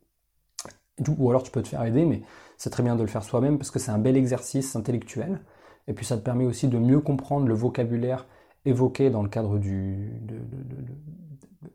Ou 1.18 1.30
alors 1.30 1.44
tu 1.44 1.52
peux 1.52 1.62
te 1.62 1.68
faire 1.68 1.84
aider, 1.84 2.06
mais 2.06 2.24
c'est 2.58 2.72
très 2.72 2.82
bien 2.82 2.96
de 2.96 3.02
le 3.02 3.08
faire 3.08 3.24
soi-même 3.24 3.60
parce 3.60 3.70
que 3.70 3.78
c'est 3.78 3.92
un 3.92 4.00
bel 4.00 4.18
exercice 4.18 4.76
intellectuel. 4.76 5.42
Et 5.88 5.94
puis 5.94 6.06
ça 6.06 6.18
te 6.18 6.24
permet 6.24 6.46
aussi 6.46 6.68
de 6.68 6.80
mieux 6.80 7.02
comprendre 7.02 7.48
le 7.48 7.54
vocabulaire 7.54 8.26
évoqué 8.68 9.10
dans 9.10 9.24
le 9.24 9.30
cadre 9.30 9.58
du, 9.58 10.22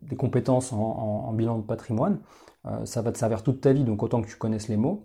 des 0.02 0.16
compétences 0.16 0.72
en, 0.72 1.32
bilan 1.32 1.58
de 1.58 1.62
patrimoine. 1.62 2.20
Euh, 2.66 2.84
ça 2.84 3.02
va 3.02 3.12
te 3.12 3.18
servir 3.18 3.42
toute 3.42 3.61
ta 3.61 3.72
vie, 3.72 3.84
donc 3.84 4.02
autant 4.02 4.22
que 4.22 4.28
tu 4.28 4.37
connaisses 4.37 4.68
les 4.68 4.76
mots. 4.76 5.04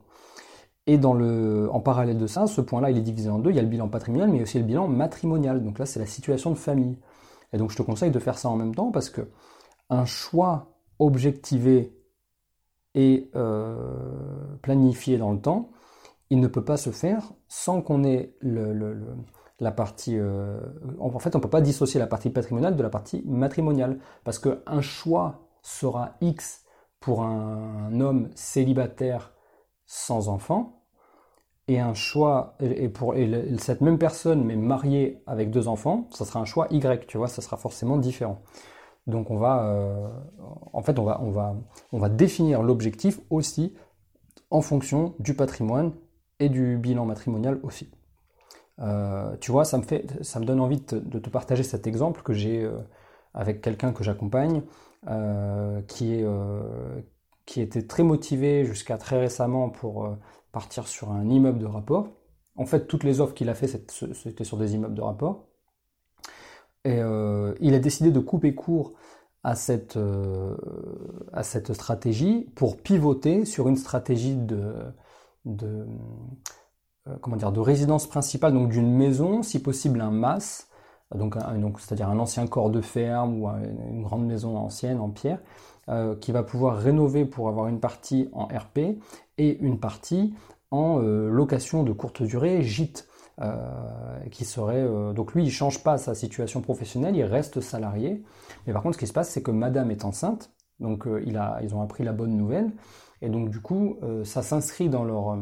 Et 0.86 0.98
en 1.04 1.80
parallèle 1.82 2.18
de 2.18 2.28
ça, 2.28 2.48
ce 2.48 2.62
point-là, 2.62 2.92
il 2.92 2.98
est 2.98 3.02
divisé 3.02 3.30
en 3.30 3.40
deux. 3.40 3.50
Il 3.50 3.58
y 3.58 3.60
a 3.60 3.62
le 3.62 3.68
bilan 3.68 3.90
patrimonial, 3.90 4.30
mais 4.30 4.42
aussi 4.42 4.58
le 4.58 4.64
bilan 4.64 4.88
matrimonial. 4.88 5.62
Donc 5.62 5.80
là, 5.80 5.86
c'est 5.86 6.00
la 6.00 6.06
situation 6.06 6.50
de 6.50 6.56
famille. 6.56 6.98
Et 7.52 7.58
donc 7.58 7.72
je 7.72 7.78
te 7.78 7.82
conseille 7.82 8.12
de 8.12 8.20
faire 8.20 8.38
ça 8.38 8.50
en 8.50 8.56
même 8.56 8.76
temps 8.76 8.92
parce 8.92 9.10
que 9.10 9.22
un 9.90 10.06
choix 10.06 10.78
objectivé 11.00 11.94
et 12.96 13.30
euh, 13.36 14.58
planifié 14.62 15.18
dans 15.18 15.32
le 15.32 15.40
temps, 15.40 15.72
il 16.30 16.40
ne 16.40 16.48
peut 16.48 16.64
pas 16.64 16.78
se 16.78 16.90
faire 16.90 17.34
sans 17.48 17.82
qu'on 17.82 18.04
ait 18.04 18.36
le, 18.40 19.00
la 19.60 19.72
partie... 19.72 20.18
Euh, 20.18 20.60
en 21.00 21.20
fait, 21.20 21.36
on 21.36 21.40
ne 21.40 21.44
peut 21.44 21.50
pas 21.50 21.62
dissocier 21.62 22.00
la 22.00 22.08
partie 22.08 22.30
patrimoniale 22.30 22.76
de 22.76 22.84
la 22.84 22.90
partie 22.90 23.24
matrimoniale. 23.26 24.00
Parce 24.24 24.40
qu'un 24.40 24.82
choix 24.82 25.48
sera 25.62 26.16
X 26.22 26.66
pour 27.00 27.24
un 27.24 28.00
homme 28.00 28.30
célibataire 28.36 29.34
sans 29.86 30.30
enfant, 30.30 30.78
et 31.68 31.80
un 31.80 31.94
choix, 31.94 32.56
et 32.62 32.88
pour 32.88 33.14
cette 33.58 33.82
même 33.82 33.98
personne, 33.98 34.44
mais 34.44 34.56
mariée 34.56 35.22
avec 35.28 35.52
deux 35.52 35.68
enfants, 35.68 36.08
ça 36.12 36.24
sera 36.24 36.40
un 36.40 36.46
choix 36.46 36.68
Y, 36.72 37.06
tu 37.08 37.18
vois, 37.18 37.28
ça 37.28 37.42
sera 37.42 37.58
forcément 37.58 37.98
différent. 37.98 38.42
Donc 39.06 39.32
on 39.32 39.38
va, 39.38 39.66
euh, 39.66 40.08
en 40.74 40.82
fait, 40.82 40.98
on 41.00 41.04
va, 41.04 41.20
on 41.22 41.32
va, 41.32 41.56
on 41.92 42.00
va 42.00 42.10
définir 42.10 42.64
l'objectif 42.64 43.20
aussi 43.30 43.76
en 44.50 44.62
fonction 44.62 45.16
du 45.20 45.34
patrimoine 45.34 45.94
et 46.40 46.50
du 46.50 46.78
bilan 46.78 47.06
matrimonial 47.06 47.60
aussi. 47.64 47.90
Euh, 48.80 49.36
tu 49.40 49.52
vois, 49.52 49.66
ça 49.66 49.78
me 49.78 49.84
fait, 49.84 50.06
ça 50.24 50.40
me 50.40 50.46
donne 50.46 50.60
envie 50.60 50.80
de 50.80 51.20
te, 51.20 51.30
partager 51.30 51.64
cet 51.64 51.88
exemple 51.88 52.22
que 52.22 52.34
j'ai 52.34 52.64
euh, 52.64 52.78
avec 53.34 53.62
quelqu'un 53.62 53.92
que 53.92 54.04
j'accompagne, 54.04 54.64
qui 55.88 56.14
est, 56.16 56.26
qui 57.46 57.62
était 57.62 57.84
très 57.84 58.04
motivé 58.04 58.66
jusqu'à 58.66 58.98
très 58.98 59.20
récemment 59.20 59.70
pour 59.70 60.18
partir 60.52 60.88
sur 60.88 61.12
un 61.12 61.30
immeuble 61.30 61.60
de 61.60 61.66
rapport. 61.66 62.10
En 62.56 62.66
fait, 62.66 62.88
toutes 62.88 63.04
les 63.04 63.22
offres 63.22 63.34
qu'il 63.34 63.50
a 63.50 63.54
fait, 63.54 63.68
c'était 63.68 64.44
sur 64.44 64.58
des 64.58 64.74
immeubles 64.74 64.96
de 64.96 65.02
rapport. 65.02 65.48
Et 66.84 67.00
euh, 67.00 67.54
il 67.62 67.74
a 67.74 67.80
décidé 67.80 68.12
de 68.12 68.20
couper 68.20 68.56
court 68.56 68.94
à 69.44 69.56
cette, 69.56 69.98
à 71.32 71.44
cette 71.44 71.74
stratégie 71.74 72.50
pour 72.56 72.82
pivoter 72.82 73.46
sur 73.46 73.70
une 73.70 73.78
stratégie 73.78 74.36
de, 74.36 74.74
de, 75.46 75.86
comment 77.22 77.36
dire, 77.38 77.52
de 77.52 77.60
résidence 77.60 78.08
principale, 78.08 78.54
donc 78.54 78.70
d'une 78.70 78.94
maison, 78.94 79.44
si 79.44 79.62
possible 79.62 80.02
un 80.02 80.12
mas, 80.12 80.68
donc, 81.16 81.38
donc 81.60 81.80
c'est-à-dire 81.80 82.10
un 82.10 82.20
ancien 82.20 82.48
corps 82.48 82.70
de 82.70 82.82
ferme 82.82 83.42
ou 83.42 83.48
une 83.48 84.04
grande 84.04 84.26
maison 84.26 84.58
ancienne 84.58 85.00
en 85.00 85.10
pierre, 85.10 85.40
euh, 85.90 86.18
qui 86.18 86.34
va 86.34 86.44
pouvoir 86.44 86.78
rénover 86.78 87.24
pour 87.24 87.48
avoir 87.48 87.68
une 87.68 87.80
partie 87.80 88.28
en 88.34 88.48
RP 88.48 89.00
et 89.38 89.58
une 89.60 89.80
partie 89.80 90.34
en 90.70 91.00
euh, 91.02 91.30
location 91.30 91.84
de 91.84 91.94
courte 91.94 92.24
durée, 92.24 92.62
gîte. 92.62 93.08
Euh, 93.40 93.56
qui 94.32 94.46
serait 94.46 94.84
donc 95.14 95.36
lui 95.36 95.44
il 95.44 95.52
change 95.52 95.84
pas 95.84 96.00
sa 96.00 96.16
situation 96.16 96.60
professionnelle, 96.60 97.16
il 97.16 97.24
reste 97.24 97.62
salarié. 97.62 98.24
Mais 98.66 98.74
par 98.74 98.82
contre 98.82 98.96
ce 98.96 99.00
qui 99.00 99.06
se 99.06 99.14
passe 99.14 99.30
c'est 99.30 99.44
que 99.44 99.52
Madame 99.52 99.92
est 99.92 100.06
enceinte, 100.06 100.52
donc 100.80 101.08
il 101.24 101.38
a, 101.38 101.60
ils 101.62 101.76
ont 101.76 101.84
appris 101.84 102.04
la 102.04 102.14
bonne 102.14 102.36
nouvelle 102.36 102.72
et 103.22 103.30
donc 103.30 103.52
du 103.52 103.62
coup 103.62 104.00
ça 104.24 104.42
s'inscrit 104.42 104.90
dans 104.90 105.04
leur 105.04 105.38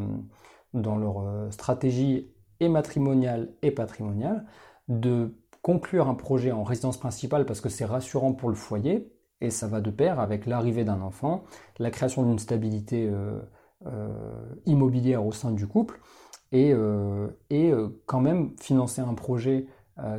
dans 0.76 0.98
leur 0.98 1.52
stratégie 1.52 2.32
et 2.60 2.70
matrimoniale 2.70 3.50
et 3.62 3.72
patrimoniale 3.72 4.46
de 4.88 5.36
conclure 5.62 6.08
un 6.08 6.14
projet 6.14 6.52
en 6.52 6.64
résidence 6.64 6.98
principale 6.98 7.46
parce 7.48 7.60
que 7.60 7.70
c'est 7.70 7.86
rassurant 7.86 8.34
pour 8.34 8.50
le 8.50 8.56
foyer 8.56 9.12
et 9.42 9.50
ça 9.50 9.68
va 9.68 9.82
de 9.82 9.90
pair 9.90 10.20
avec 10.20 10.46
l'arrivée 10.46 10.84
d'un 10.84 11.02
enfant, 11.02 11.44
la 11.80 11.92
création 11.92 12.24
d'une 12.24 12.40
stabilité 12.40 13.08
euh, 13.10 13.40
euh, 13.88 14.46
immobilière 14.66 15.26
au 15.26 15.32
sein 15.32 15.52
du 15.52 15.68
couple, 15.68 16.00
et, 16.52 16.72
euh, 16.72 17.28
et 17.50 17.72
quand 18.06 18.22
même 18.22 18.52
financer 18.60 19.02
un 19.02 19.14
projet 19.14 19.68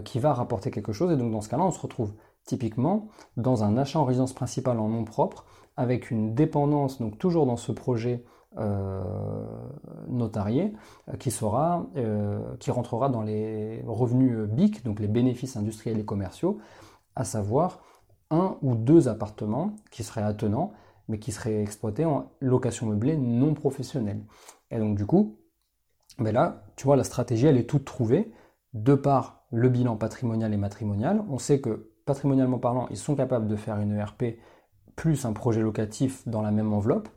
qui 0.05 0.19
va 0.19 0.33
rapporter 0.33 0.71
quelque 0.71 0.93
chose. 0.93 1.13
Et 1.13 1.17
donc 1.17 1.31
dans 1.31 1.43
ce 1.43 1.51
cas-là, 1.51 1.63
on 1.63 1.71
se 1.71 1.79
retrouve 1.79 2.15
typiquement 2.45 3.09
dans 3.37 3.63
un 3.63 3.77
achat 3.77 3.99
en 3.99 4.05
résidence 4.05 4.33
principale 4.33 4.81
en 4.81 4.89
nom 4.89 5.05
propre, 5.05 5.45
avec 5.77 6.11
une 6.11 6.35
dépendance, 6.35 6.99
donc 6.99 7.19
toujours 7.19 7.45
dans 7.45 7.59
ce 7.59 7.73
projet 7.73 8.25
notarié, 10.09 10.73
qui 11.19 11.31
sera, 11.31 11.87
qui 12.59 12.71
rentrera 12.71 13.09
dans 13.09 13.23
les 13.23 13.83
revenus 13.87 14.49
BIC, 14.49 14.85
donc 14.85 15.01
les 15.01 15.09
bénéfices 15.09 15.57
industriels 15.57 15.99
et 15.99 16.05
commerciaux, 16.05 16.59
à 17.15 17.25
savoir 17.25 17.81
un 18.31 18.57
ou 18.63 18.75
deux 18.75 19.09
appartements 19.09 19.77
qui 19.91 20.03
seraient 20.03 20.23
attenants, 20.23 20.73
mais 21.09 21.19
qui 21.19 21.33
seraient 21.33 21.63
exploités 21.63 22.05
en 22.05 22.33
location 22.41 22.87
meublée 22.87 23.17
non 23.17 23.55
professionnelle. 23.55 24.23
Et 24.71 24.79
donc 24.79 24.97
du 24.97 25.07
coup, 25.07 25.37
ben 26.19 26.33
là, 26.33 26.65
tu 26.77 26.85
vois, 26.87 26.97
la 26.97 27.05
stratégie, 27.05 27.47
elle 27.47 27.59
est 27.59 27.69
toute 27.69 27.85
trouvée, 27.85 28.33
de 28.75 28.95
par 28.95 29.45
le 29.53 29.69
bilan 29.69 29.97
patrimonial 29.97 30.53
et 30.53 30.57
matrimonial. 30.57 31.23
On 31.31 31.39
sait 31.39 31.61
que, 31.61 31.93
patrimonialement 32.05 32.59
parlant, 32.59 32.89
ils 32.91 32.97
sont 32.97 33.15
capables 33.15 33.47
de 33.49 33.57
faire 33.57 33.79
une 33.79 33.93
ERP 33.93 34.39
plus 34.97 35.25
un 35.25 35.33
projet 35.33 35.61
locatif 35.61 36.27
dans 36.27 36.43
la 36.43 36.51
même 36.51 36.73
enveloppe. 36.73 37.09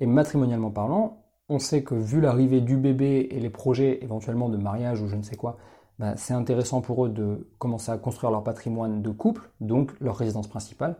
Et 0.00 0.06
matrimonialement 0.06 0.70
parlant, 0.70 1.24
on 1.48 1.58
sait 1.58 1.82
que 1.82 1.94
vu 1.94 2.20
l'arrivée 2.20 2.60
du 2.60 2.76
bébé 2.76 3.28
et 3.30 3.40
les 3.40 3.50
projets 3.50 4.02
éventuellement 4.02 4.48
de 4.48 4.56
mariage 4.56 5.00
ou 5.00 5.08
je 5.08 5.16
ne 5.16 5.22
sais 5.22 5.36
quoi, 5.36 5.56
bah, 5.98 6.14
c'est 6.16 6.34
intéressant 6.34 6.80
pour 6.80 7.06
eux 7.06 7.08
de 7.08 7.48
commencer 7.58 7.90
à 7.90 7.98
construire 7.98 8.30
leur 8.30 8.44
patrimoine 8.44 9.00
de 9.00 9.10
couple, 9.10 9.50
donc 9.60 9.92
leur 10.00 10.16
résidence 10.16 10.48
principale, 10.48 10.96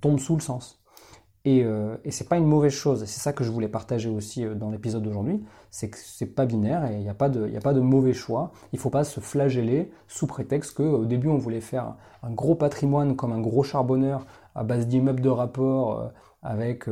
tombe 0.00 0.18
sous 0.18 0.34
le 0.34 0.40
sens. 0.40 0.80
Et, 1.46 1.64
euh, 1.64 1.96
et 2.04 2.10
c'est 2.10 2.28
pas 2.28 2.36
une 2.36 2.44
mauvaise 2.44 2.72
chose, 2.72 3.04
c'est 3.06 3.20
ça 3.20 3.32
que 3.32 3.44
je 3.44 3.50
voulais 3.50 3.68
partager 3.68 4.10
aussi 4.10 4.44
euh, 4.44 4.54
dans 4.54 4.70
l'épisode 4.70 5.02
d'aujourd'hui, 5.02 5.42
c'est 5.70 5.88
que 5.88 5.96
c'est 5.96 6.26
pas 6.26 6.44
binaire 6.44 6.84
et 6.84 6.96
il 6.96 7.00
n'y 7.00 7.08
a, 7.08 7.14
pas 7.14 7.30
de, 7.30 7.80
mauvais 7.80 8.12
choix. 8.12 8.52
Il 8.74 8.78
faut 8.78 8.90
pas 8.90 9.04
se 9.04 9.20
flageller 9.20 9.90
sous 10.06 10.26
prétexte 10.26 10.76
qu'au 10.76 11.06
début 11.06 11.28
on 11.28 11.38
voulait 11.38 11.62
faire 11.62 11.94
un 12.22 12.30
gros 12.30 12.56
patrimoine 12.56 13.16
comme 13.16 13.32
un 13.32 13.40
gros 13.40 13.62
charbonneur 13.62 14.26
à 14.54 14.64
base 14.64 14.86
d'immeubles 14.86 15.22
de 15.22 15.30
rapport 15.30 15.98
euh, 15.98 16.08
avec 16.42 16.86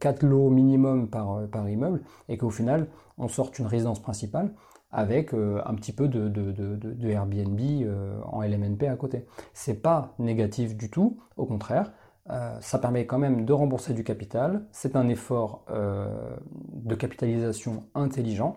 4 0.00 0.22
lots 0.24 0.50
minimum 0.50 1.08
par, 1.08 1.48
par 1.48 1.68
immeuble 1.68 2.02
et 2.28 2.36
qu'au 2.36 2.50
final 2.50 2.88
on 3.18 3.28
sorte 3.28 3.58
une 3.58 3.66
résidence 3.66 4.02
principale 4.02 4.52
avec 4.94 5.34
euh, 5.34 5.60
un 5.66 5.74
petit 5.74 5.92
peu 5.92 6.06
de, 6.06 7.08
Airbnb 7.08 7.60
euh, 7.60 8.20
en 8.24 8.42
LMNP 8.42 8.84
à 8.84 8.96
côté. 8.96 9.26
C'est 9.52 9.82
pas 9.82 10.14
négatif 10.18 10.76
du 10.76 10.88
tout, 10.88 11.18
au 11.36 11.46
contraire, 11.46 11.92
euh, 12.30 12.56
ça 12.60 12.78
permet 12.78 13.04
quand 13.04 13.18
même 13.18 13.44
de 13.44 13.52
rembourser 13.52 13.92
du 13.92 14.04
capital. 14.04 14.66
C'est 14.70 14.96
un 14.96 15.08
effort 15.08 15.66
de 15.68 16.94
capitalisation 16.94 17.84
intelligent, 17.94 18.56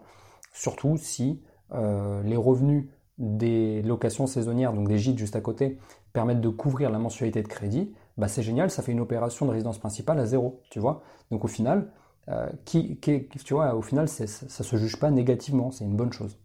surtout 0.54 0.96
si 0.98 1.42
les 1.72 2.38
revenus 2.38 2.90
des 3.18 3.82
locations 3.82 4.28
saisonnières, 4.28 4.74
donc 4.74 4.88
des 4.88 5.00
gîtes 5.00 5.18
juste 5.18 5.36
à 5.36 5.42
côté, 5.42 5.80
permettent 6.14 6.40
de 6.40 6.50
couvrir 6.50 6.92
la 6.92 7.00
mensualité 7.00 7.42
de 7.42 7.48
crédit. 7.48 7.94
Bah 8.18 8.28
c'est 8.28 8.44
génial, 8.44 8.72
ça 8.72 8.82
fait 8.82 8.92
une 8.92 9.00
opération 9.00 9.46
de 9.46 9.52
résidence 9.52 9.80
principale 9.80 10.20
à 10.20 10.26
zéro, 10.26 10.62
tu 10.72 10.80
vois. 10.80 11.04
Donc 11.32 11.46
au 11.46 11.48
final, 11.48 11.92
euh, 12.30 12.50
qui, 12.66 13.00
tu 13.00 13.54
vois, 13.54 13.76
au 13.76 13.82
final, 13.82 14.08
ça 14.10 14.24
ne 14.26 14.48
se 14.48 14.76
juge 14.78 14.98
pas 15.00 15.12
négativement, 15.12 15.72
c'est 15.72 15.86
une 15.86 15.96
bonne 15.96 16.12
chose. 16.12 16.38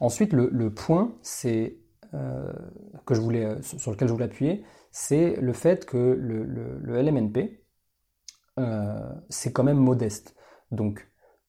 Ensuite, 0.00 0.32
le, 0.32 0.70
point 0.74 1.14
euh, 2.14 2.52
que 3.06 3.14
je 3.14 3.20
voulais, 3.20 3.62
sur 3.62 3.90
lequel 3.90 4.08
je 4.08 4.12
voulais 4.12 4.26
appuyer, 4.26 4.64
c'est 4.90 5.36
le 5.36 5.52
fait 5.52 5.86
que 5.86 5.96
le, 5.96 6.44
le 6.44 7.02
LMNP, 7.02 7.64
euh, 8.58 9.12
c'est 9.28 9.52
quand 9.52 9.64
même 9.64 9.78
modeste. 9.78 10.34
Donc, 10.70 11.08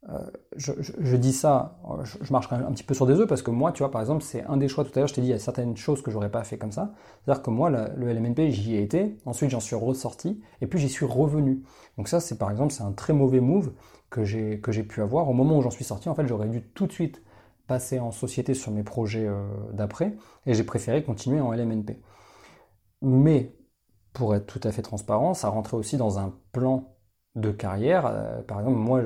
euh, 0.09 0.19
je, 0.55 1.15
dis 1.15 1.33
ça, 1.33 1.79
je, 2.03 2.31
marche 2.31 2.51
un, 2.51 2.71
petit 2.71 2.83
peu 2.83 2.93
sur 2.93 3.07
des 3.07 3.13
œufs 3.13 3.27
parce 3.27 3.41
que 3.41 3.49
moi, 3.49 3.71
tu 3.71 3.79
vois, 3.79 3.89
par 3.89 4.01
exemple, 4.01 4.23
c'est 4.23 4.43
un 4.43 4.57
des 4.57 4.67
choix. 4.67 4.83
Tout 4.83 4.91
à 4.95 4.99
l'heure, 4.99 5.07
je 5.07 5.15
t'ai 5.15 5.21
dit, 5.21 5.27
il 5.27 5.31
y 5.31 5.33
a 5.33 5.39
certaines 5.39 5.75
choses 5.75 6.01
que 6.03 6.11
j'aurais 6.11 6.29
pas 6.29 6.43
fait 6.43 6.57
comme 6.57 6.71
ça. 6.71 6.93
C'est-à-dire 7.23 7.41
que 7.41 7.49
moi, 7.49 7.69
le 7.69 8.13
LMNP, 8.13 8.51
j'y 8.51 8.75
ai 8.75 8.83
été, 8.83 9.17
ensuite 9.25 9.49
j'en 9.49 9.59
suis 9.59 9.75
ressorti, 9.75 10.41
et 10.61 10.67
puis 10.67 10.79
j'y 10.79 10.89
suis 10.89 11.05
revenu. 11.05 11.63
Donc 11.97 12.07
ça, 12.07 12.19
c'est 12.19 12.37
par 12.37 12.51
exemple, 12.51 12.71
c'est 12.71 12.83
un 12.83 12.91
très 12.91 13.13
mauvais 13.13 13.39
move 13.39 13.71
que 14.09 14.23
j'ai 14.23 14.57
pu 14.57 15.01
avoir. 15.01 15.27
Au 15.29 15.33
moment 15.33 15.57
où 15.57 15.61
j'en 15.61 15.71
suis 15.71 15.83
sorti, 15.83 16.07
en 16.07 16.15
fait, 16.15 16.27
j'aurais 16.27 16.49
dû 16.49 16.61
tout 16.61 16.85
de 16.85 16.91
suite 16.91 17.21
passer 17.67 17.99
en 17.99 18.11
société 18.11 18.53
sur 18.53 18.71
mes 18.71 18.83
projets 18.83 19.27
euh, 19.27 19.47
d'après, 19.73 20.15
et 20.45 20.53
j'ai 20.53 20.63
préféré 20.63 21.03
continuer 21.03 21.41
en 21.41 21.51
LMNP. 21.51 21.99
Mais 23.01 23.55
pour 24.13 24.35
être 24.35 24.45
tout 24.45 24.61
à 24.63 24.71
fait 24.71 24.81
transparent, 24.81 25.33
ça 25.33 25.49
rentrait 25.49 25.77
aussi 25.77 25.97
dans 25.97 26.19
un 26.19 26.33
plan 26.51 26.94
de 27.35 27.51
carrière. 27.51 28.05
Euh, 28.05 28.41
par 28.41 28.59
exemple, 28.59 28.77
moi, 28.77 29.01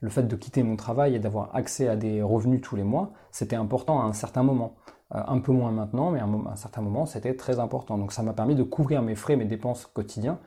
le 0.00 0.08
fait 0.08 0.24
de 0.24 0.36
quitter 0.36 0.62
mon 0.62 0.76
travail 0.76 1.14
et 1.14 1.18
d'avoir 1.18 1.54
accès 1.54 1.88
à 1.88 1.96
des 1.96 2.22
revenus 2.22 2.60
tous 2.62 2.76
les 2.76 2.84
mois, 2.84 3.12
c'était 3.30 3.56
important 3.56 4.00
à 4.00 4.04
un 4.04 4.12
certain 4.12 4.42
moment. 4.42 4.76
Euh, 5.14 5.22
un 5.26 5.40
peu 5.40 5.52
moins 5.52 5.72
maintenant, 5.72 6.12
mais 6.12 6.20
à 6.20 6.24
un, 6.24 6.56
certain 6.56 6.82
moment, 6.82 7.04
c'était 7.04 7.34
très 7.34 7.58
important. 7.58 7.98
Donc 7.98 8.12
ça 8.12 8.22
m'a 8.22 8.32
permis 8.32 8.54
de 8.54 8.62
couvrir 8.62 9.02
mes 9.02 9.16
frais, 9.16 9.36
mes 9.36 9.44
dépenses 9.44 9.86
quotidiens 9.86 10.38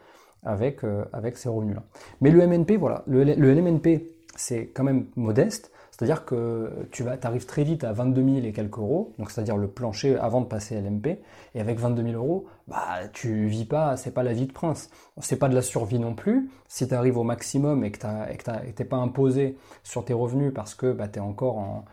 avec, 0.44 0.84
euh, 0.84 1.06
ces 1.36 1.50
revenus-là. 1.50 1.84
Mais 2.22 2.32
le 2.32 2.46
MNP, 2.48 2.78
voilà, 2.78 3.04
le, 3.08 3.24
le 3.24 3.90
c'est 4.36 4.68
quand 4.68 4.84
même 4.84 5.08
modeste. 5.16 5.72
C'est-à-dire 5.94 6.26
que 6.26 6.88
tu 6.90 7.06
arrives 7.22 7.46
très 7.46 7.64
vite 7.64 7.84
à 7.84 7.94
22 7.94 8.24
000 8.24 8.46
et 8.48 8.52
quelques 8.52 8.80
euros, 8.80 9.14
c'est-à-dire 9.30 9.58
le 9.58 9.68
plancher 9.68 10.18
avant 10.18 10.42
de 10.42 10.48
passer 10.48 10.76
à 10.76 10.82
l'MP, 10.82 11.20
et 11.54 11.62
avec 11.62 11.78
22 11.78 12.02
000 12.02 12.16
euros, 12.16 12.48
bah 12.68 13.08
tu 13.14 13.46
vis 13.46 13.66
pas, 13.66 13.96
c'est 13.96 14.10
pas 14.10 14.24
la 14.24 14.34
vie 14.34 14.48
de 14.48 14.52
prince, 14.52 14.90
c'est 15.20 15.38
pas 15.38 15.50
de 15.50 15.54
la 15.54 15.62
survie 15.62 16.00
non 16.00 16.16
plus. 16.16 16.50
Si 16.68 16.88
tu 16.88 16.96
arrives 16.96 17.20
au 17.20 17.24
maximum 17.24 17.84
et 17.84 17.92
que 17.92 18.00
tu 18.00 18.08
n'es 18.08 18.86
pas 18.86 18.98
imposé 18.98 19.56
sur 19.84 20.04
tes 20.04 20.14
revenus 20.14 20.52
parce 20.52 20.74
que 20.74 20.92
bah, 20.92 21.08
tu 21.08 21.20
encore 21.20 21.60
en, 21.60 21.86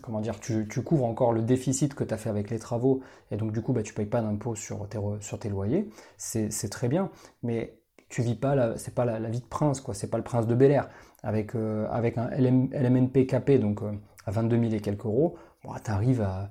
comment 0.00 0.20
dire, 0.20 0.38
tu, 0.38 0.68
couvres 0.84 1.06
encore 1.06 1.32
le 1.32 1.42
déficit 1.42 1.94
que 1.94 2.04
tu 2.04 2.14
as 2.14 2.16
fait 2.16 2.30
avec 2.30 2.48
les 2.48 2.60
travaux, 2.60 3.00
et 3.32 3.36
donc 3.36 3.50
du 3.50 3.60
coup 3.60 3.72
bah, 3.72 3.82
tu 3.82 3.92
payes 3.92 4.06
pas 4.06 4.22
d'impôt 4.22 4.54
sur 4.54 4.88
tes, 4.88 5.00
sur 5.20 5.40
tes 5.40 5.48
loyers, 5.48 5.90
c'est 6.16 6.70
très 6.70 6.86
bien, 6.86 7.10
mais 7.42 7.74
tu 8.08 8.22
vis 8.22 8.36
pas, 8.36 8.76
c'est 8.78 8.94
pas 8.94 9.04
la, 9.04 9.18
vie 9.28 9.40
de 9.40 9.46
prince, 9.46 9.80
quoi, 9.80 9.94
c'est 9.94 10.08
pas 10.08 10.16
le 10.16 10.24
prince 10.24 10.46
de 10.46 10.54
Bel 10.54 10.70
Air 10.70 10.88
avec, 11.22 11.54
euh, 11.54 11.86
avec 11.90 12.18
un 12.18 12.28
LMNP 12.30 13.26
capé, 13.26 13.58
donc 13.58 13.82
euh, 13.82 13.92
à 14.26 14.30
22 14.30 14.58
000 14.60 14.72
et 14.74 14.80
quelques 14.80 15.04
euros, 15.04 15.36
tu 15.84 15.90
arrives 15.90 16.22
à... 16.22 16.50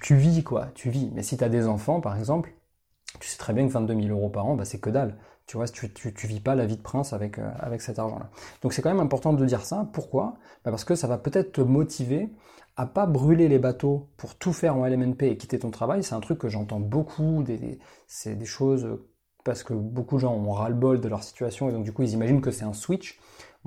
Tu 0.00 0.16
vis, 0.16 0.42
quoi, 0.42 0.68
tu 0.74 0.90
vis. 0.90 1.10
Mais 1.12 1.22
si 1.22 1.36
tu 1.36 1.44
as 1.44 1.48
des 1.48 1.66
enfants, 1.66 2.00
par 2.00 2.16
exemple, 2.16 2.54
tu 3.20 3.28
sais 3.28 3.38
très 3.38 3.52
bien 3.52 3.66
que 3.66 3.72
22 3.72 3.94
000 3.94 4.08
euros 4.08 4.30
par 4.30 4.46
an, 4.46 4.54
bah, 4.54 4.64
c'est 4.64 4.80
que 4.80 4.90
dalle. 4.90 5.16
Tu 5.46 5.56
vois, 5.56 5.66
tu, 5.66 5.92
tu, 5.92 6.26
vis 6.26 6.40
pas 6.40 6.54
la 6.54 6.66
vie 6.66 6.76
de 6.76 6.82
prince 6.82 7.12
avec, 7.12 7.38
euh, 7.38 7.50
avec 7.58 7.80
cet 7.80 7.98
argent-là. 7.98 8.30
Donc 8.62 8.72
c'est 8.72 8.82
quand 8.82 8.90
même 8.90 9.00
important 9.00 9.32
de 9.32 9.44
dire 9.46 9.64
ça. 9.64 9.88
Pourquoi? 9.92 10.36
Bah, 10.64 10.70
Parce 10.70 10.84
que 10.84 10.94
ça 10.94 11.06
va 11.06 11.18
peut-être 11.18 11.52
te 11.52 11.60
motiver 11.60 12.28
à 12.76 12.86
pas 12.86 13.06
brûler 13.06 13.48
les 13.48 13.58
bateaux 13.58 14.08
pour 14.16 14.36
tout 14.36 14.52
faire 14.52 14.76
en 14.76 14.86
LMNP 14.86 15.22
et 15.22 15.36
quitter 15.36 15.58
ton 15.58 15.70
travail. 15.70 16.04
C'est 16.04 16.14
un 16.14 16.20
truc 16.20 16.38
que 16.38 16.48
j'entends 16.48 16.80
beaucoup. 16.80 17.44
c'est 18.06 18.34
des 18.34 18.44
choses 18.44 18.98
parce 19.44 19.62
que 19.62 19.72
beaucoup 19.72 20.16
de 20.16 20.20
gens 20.20 20.34
ont 20.34 20.52
ras-le-bol 20.52 21.00
de 21.00 21.08
leur 21.08 21.22
situation 21.22 21.68
et 21.68 21.72
donc 21.72 21.84
du 21.84 21.92
coup 21.92 22.02
ils 22.02 22.12
imaginent 22.12 22.40
que 22.40 22.50
c'est 22.50 22.64
un 22.64 22.74
switch. 22.74 23.18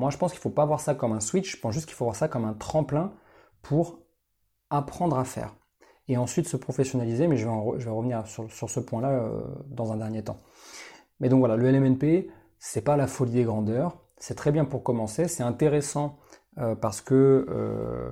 Moi, 0.02 0.10
je 0.10 0.18
pense 0.18 0.32
qu'il 0.32 0.40
ne 0.40 0.42
faut 0.42 0.50
pas 0.50 0.66
voir 0.66 0.80
ça 0.80 0.96
comme 0.96 1.12
un 1.12 1.20
switch, 1.20 1.56
je 1.56 1.62
pense 1.62 1.76
juste 1.76 1.86
qu'il 1.86 1.94
faut 1.94 2.06
voir 2.06 2.16
ça 2.16 2.28
comme 2.28 2.44
un 2.44 2.56
tremplin 2.56 3.14
pour 3.62 4.00
apprendre 4.72 5.16
à 5.20 5.24
faire. 5.26 5.54
Et 6.08 6.18
ensuite 6.18 6.48
se 6.48 6.58
professionnaliser, 6.58 7.28
mais 7.28 7.38
je 7.38 7.46
vais, 7.46 7.92
revenir 7.92 8.26
sur, 8.26 8.50
ce 8.50 8.80
point-là 8.80 9.12
euh, 9.12 9.44
dans 9.68 9.92
un 9.92 9.98
dernier 9.98 10.24
temps. 10.24 10.42
Mais 11.20 11.30
donc 11.30 11.38
voilà, 11.38 11.56
le 11.56 11.70
LMNP, 11.70 12.32
c'est 12.58 12.82
pas 12.82 12.98
la 12.98 13.06
folie 13.06 13.34
des 13.34 13.44
grandeurs, 13.44 14.00
c'est 14.18 14.34
très 14.34 14.52
bien 14.52 14.66
pour 14.66 14.82
commencer, 14.82 15.28
c'est 15.28 15.44
intéressant 15.44 16.18
parce 16.82 17.02
que 17.02 18.12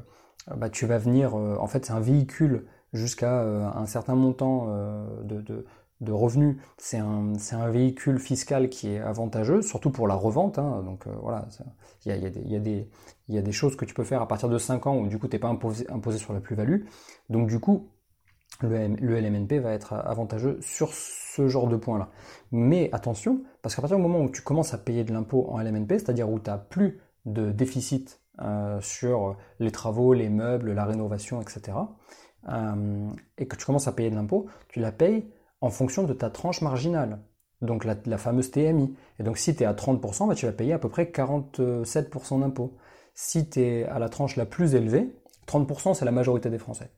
bah, 0.55 0.69
tu 0.69 0.85
vas 0.85 0.99
venir, 0.99 1.35
en 1.35 1.67
fait 1.67 1.85
c'est 1.85 1.93
un 1.93 1.99
véhicule 1.99 2.67
jusqu'à 2.93 3.41
un 3.41 3.85
certain 3.87 4.13
montant 4.13 4.67
de 5.23 5.65
revenus, 6.07 6.57
c'est 6.77 6.97
un, 6.97 7.33
un, 7.51 7.69
véhicule 7.69 8.19
fiscal 8.19 8.69
qui 8.69 8.89
est 8.89 8.99
avantageux, 8.99 9.61
surtout 9.61 9.89
pour 9.89 10.07
la 10.07 10.15
revente. 10.15 10.57
Hein, 10.57 10.81
donc 10.83 11.07
euh, 11.07 11.11
voilà, 11.21 11.47
il 12.05 12.09
y 12.09 12.11
a, 12.11 12.17
y, 12.17 12.25
a 12.25 12.59
y, 13.27 13.37
a, 13.37 13.41
des 13.41 13.51
choses 13.51 13.75
que 13.75 13.85
tu 13.85 13.93
peux 13.93 14.03
faire 14.03 14.21
à 14.21 14.27
partir 14.27 14.49
de 14.49 14.57
5 14.57 14.87
ans 14.87 14.97
où 14.97 15.07
du 15.07 15.19
coup 15.19 15.27
tu 15.27 15.35
n'es 15.35 15.39
pas 15.39 15.49
imposé, 15.49 15.85
imposé, 15.89 16.17
sur 16.17 16.33
la 16.33 16.39
plus-value. 16.39 16.85
Donc 17.29 17.49
du 17.49 17.59
coup, 17.59 17.89
le, 18.61 18.87
le, 18.87 19.19
LMNP 19.19 19.59
va 19.59 19.73
être 19.73 19.93
avantageux 19.93 20.57
sur 20.61 20.93
ce 20.93 21.47
genre 21.47 21.67
de 21.67 21.75
points-là. 21.75 22.09
Mais 22.51 22.89
attention, 22.93 23.43
parce 23.61 23.75
qu'à 23.75 23.81
partir 23.81 23.97
du 23.97 24.03
moment 24.03 24.21
où 24.21 24.29
tu 24.29 24.41
commences 24.41 24.73
à 24.73 24.77
payer 24.77 25.03
de 25.03 25.11
l'impôt 25.13 25.47
en 25.49 25.61
LMNP, 25.61 25.99
c'est-à-dire 25.99 26.29
où 26.29 26.39
tu 26.39 26.49
n'as 26.49 26.57
plus 26.57 27.01
de 27.25 27.51
déficit 27.51 28.21
euh, 28.41 28.79
sur 28.79 29.35
les 29.59 29.71
travaux, 29.71 30.13
les 30.13 30.29
meubles, 30.29 30.71
la 30.71 30.85
rénovation, 30.85 31.41
etc., 31.41 31.77
euh, 32.47 33.09
et 33.37 33.47
que 33.47 33.55
tu 33.57 33.65
commences 33.65 33.89
à 33.89 33.91
payer 33.91 34.09
de 34.09 34.15
l'impôt, 34.15 34.47
tu 34.69 34.79
la 34.79 34.93
payes 34.93 35.29
en 35.61 35.69
fonction 35.69 36.03
de 36.03 36.13
ta 36.13 36.29
tranche 36.29 36.61
marginale, 36.61 37.19
donc 37.61 37.85
la, 37.85 38.17
fameuse 38.17 38.51
TMI. 38.51 38.95
Et 39.19 39.23
donc 39.23 39.37
si 39.37 39.55
tu 39.55 39.63
es 39.63 39.65
à 39.65 39.73
30%, 39.73 40.27
bah, 40.27 40.35
tu 40.35 40.45
vas 40.45 40.51
payer 40.51 40.73
à 40.73 40.79
peu 40.79 40.89
près 40.89 41.05
47% 41.05 42.39
d'impôts. 42.39 42.77
Si 43.13 43.49
tu 43.49 43.61
es 43.61 43.83
à 43.85 43.99
la 43.99 44.09
tranche 44.09 44.35
la 44.35 44.45
plus 44.45 44.75
élevée, 44.75 45.13
30% 45.47 45.93
c'est 45.93 46.05
la 46.05 46.11
majorité 46.11 46.49
des 46.49 46.59
Français. 46.59 46.91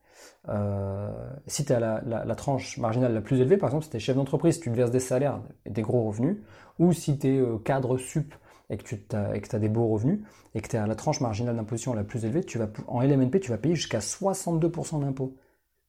Euh, 0.49 1.09
si 1.47 1.65
tu 1.65 1.73
es 1.73 1.75
à 1.75 2.01
la, 2.03 2.35
tranche 2.35 2.77
marginale 2.77 3.13
la 3.13 3.21
plus 3.21 3.39
élevée, 3.39 3.57
par 3.57 3.69
exemple 3.69 3.85
si 3.85 3.91
tu 3.91 3.97
es 3.97 3.99
chef 3.99 4.15
d'entreprise, 4.15 4.59
tu 4.59 4.69
te 4.69 4.75
verses 4.75 4.91
des 4.91 4.99
salaires 4.99 5.41
et 5.65 5.69
des 5.69 5.81
gros 5.81 6.03
revenus, 6.03 6.37
ou 6.79 6.93
si 6.93 7.17
tu 7.17 7.27
es 7.27 7.39
euh, 7.39 7.57
cadre 7.57 7.97
sup 7.97 8.33
et 8.69 8.77
que 8.77 8.83
tu 8.83 9.15
as, 9.15 9.59
des 9.59 9.69
beaux 9.69 9.87
revenus, 9.87 10.19
et 10.55 10.61
que 10.61 10.67
tu 10.67 10.77
es 10.77 10.79
à 10.79 10.87
la 10.87 10.95
tranche 10.95 11.19
marginale 11.19 11.57
d'imposition 11.57 11.93
la 11.93 12.05
plus 12.05 12.23
élevée, 12.23 12.43
tu 12.43 12.57
vas, 12.57 12.69
en 12.87 13.01
LMNP, 13.01 13.41
tu 13.41 13.51
vas 13.51 13.57
payer 13.57 13.75
jusqu'à 13.75 13.99
62% 13.99 15.01
d'impôts. 15.01 15.35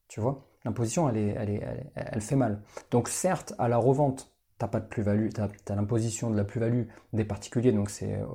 Tu 0.08 0.20
vois? 0.20 0.44
L'imposition, 0.64 1.08
elle, 1.08 1.16
est, 1.16 1.34
elle, 1.36 1.50
est, 1.50 1.62
elle, 1.94 2.20
fait 2.20 2.36
mal. 2.36 2.62
Donc 2.90 3.08
certes, 3.08 3.54
à 3.58 3.68
la 3.68 3.78
revente, 3.78 4.32
tu 4.58 4.64
n'as 4.64 4.68
pas 4.68 4.80
de 4.80 4.86
plus-value, 4.86 5.30
tu 5.34 5.40
as, 5.40 5.74
l'imposition 5.74 6.30
de 6.30 6.36
la 6.36 6.44
plus-value 6.44 6.84
des 7.12 7.24
particuliers, 7.24 7.72
donc 7.72 7.90
c'est 7.90 8.14
euh, 8.14 8.26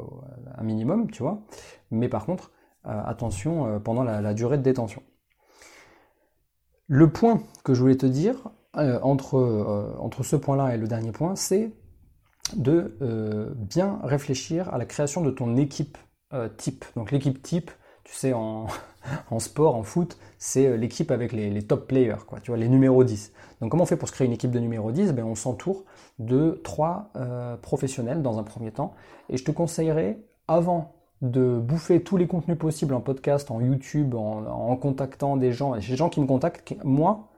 un 0.57 0.63
minimum, 0.63 1.09
tu 1.09 1.23
vois. 1.23 1.41
Mais 1.89 2.09
par 2.09 2.25
contre, 2.25 2.51
euh, 2.85 3.01
attention 3.05 3.67
euh, 3.67 3.79
pendant 3.79 4.03
la, 4.03 4.33
durée 4.33 4.57
de 4.57 4.63
détention. 4.63 5.01
Le 6.87 7.11
point 7.11 7.41
que 7.63 7.73
je 7.73 7.81
voulais 7.81 7.97
te 7.97 8.05
dire 8.05 8.49
entre, 8.73 9.95
entre 9.99 10.23
ce 10.23 10.35
point-là 10.35 10.75
et 10.75 10.77
le 10.77 10.87
dernier 10.87 11.11
point, 11.11 11.35
c'est 11.35 11.73
de 12.55 12.95
bien 13.57 13.99
réfléchir 14.03 14.71
à 14.73 14.77
la 14.77 14.85
création 14.85 15.21
de 15.21 15.31
ton 15.31 15.57
équipe 15.57 15.97
type. 16.55 16.85
Donc 16.95 17.11
l'équipe 17.11 17.41
type, 17.41 17.71
tu 18.05 18.13
sais, 18.13 18.31
en, 18.33 18.67
sport, 19.39 19.75
en 19.75 19.83
foot, 19.83 20.17
c'est 20.37 20.67
euh, 20.67 20.77
l'équipe 20.77 21.11
avec 21.11 21.31
les, 21.31 21.61
top 21.61 21.87
players, 21.87 22.25
quoi, 22.25 22.39
tu 22.39 22.51
vois, 22.51 22.57
les 22.57 22.69
numéros 22.69 23.03
10. 23.03 23.31
Donc 23.61 23.71
comment 23.71 23.83
on 23.83 23.87
fait 23.87 23.97
pour 23.97 24.07
se 24.07 24.13
créer 24.13 24.27
une 24.27 24.33
équipe 24.33 24.51
de 24.51 24.59
numéro 24.59 24.91
10 24.91 25.13
ben, 25.13 25.25
On 25.25 25.35
s'entoure 25.35 25.83
de 26.19 26.61
trois 26.63 27.11
euh, 27.15 27.57
professionnels 27.57 28.21
dans 28.21 28.39
un 28.39 28.43
premier 28.43 28.71
temps. 28.71 28.93
Et 29.29 29.37
je 29.37 29.43
te 29.43 29.51
conseillerais, 29.51 30.19
avant 30.47 30.93
de 31.21 31.57
bouffer 31.57 32.03
tous 32.03 32.17
les 32.17 32.27
contenus 32.27 32.57
possibles 32.57 32.93
en 32.93 33.01
podcast, 33.01 33.49
en 33.49 33.59
YouTube, 33.59 34.13
en, 34.13 34.75
contactant 34.75 35.35
des 35.35 35.51
gens, 35.51 35.75
et 35.75 35.79
des 35.79 35.95
gens 35.95 36.09
qui 36.09 36.21
me 36.21 36.27
contactent, 36.27 36.75
moi, 36.83 37.29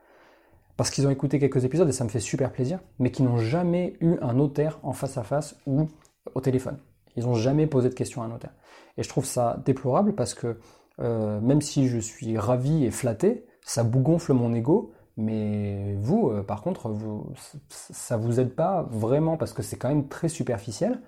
parce 0.76 0.90
qu'ils 0.90 1.08
ont 1.08 1.10
écouté 1.10 1.40
quelques 1.40 1.64
épisodes 1.66 1.88
et 1.88 1.94
ça 1.94 2.04
me 2.04 2.10
fait 2.10 2.20
super 2.20 2.52
plaisir, 2.52 2.80
mais 3.00 3.12
qui 3.12 3.24
n'ont 3.24 3.38
jamais 3.38 3.96
eu 4.02 4.16
un 4.22 4.34
notaire 4.34 4.80
en 4.84 4.94
face 4.94 5.18
à 5.18 5.24
face 5.24 5.56
ou 5.66 5.88
au 6.36 6.42
téléphone. 6.42 6.78
Ils 7.16 7.26
n'ont 7.26 7.36
jamais 7.36 7.68
posé 7.68 7.90
de 7.90 7.94
questions 7.94 8.22
à 8.22 8.26
un 8.26 8.30
notaire. 8.30 8.54
Et 8.98 9.04
je 9.04 9.10
trouve 9.10 9.26
ça 9.26 9.62
déplorable 9.66 10.14
parce 10.14 10.34
que 10.34 10.58
euh, 11.02 11.40
même 11.42 11.62
si 11.62 11.88
je 11.88 11.98
suis 11.98 12.38
ravi 12.38 12.86
et 12.86 12.92
flatté, 12.92 13.46
ça 13.62 13.84
bougonfle 13.84 14.34
mon 14.34 14.54
ego. 14.54 14.94
Mais 15.18 15.96
vous, 16.02 16.30
euh, 16.30 16.44
par 16.44 16.62
contre, 16.62 16.90
vous, 16.90 17.34
ça 17.68 18.16
vous 18.16 18.40
aide 18.40 18.56
pas 18.56 18.88
vraiment 18.90 19.36
parce 19.36 19.52
que 19.52 19.62
c'est 19.62 19.78
quand 19.78 19.90
même 19.90 20.08
très 20.08 20.30
superficiel. 20.30 21.02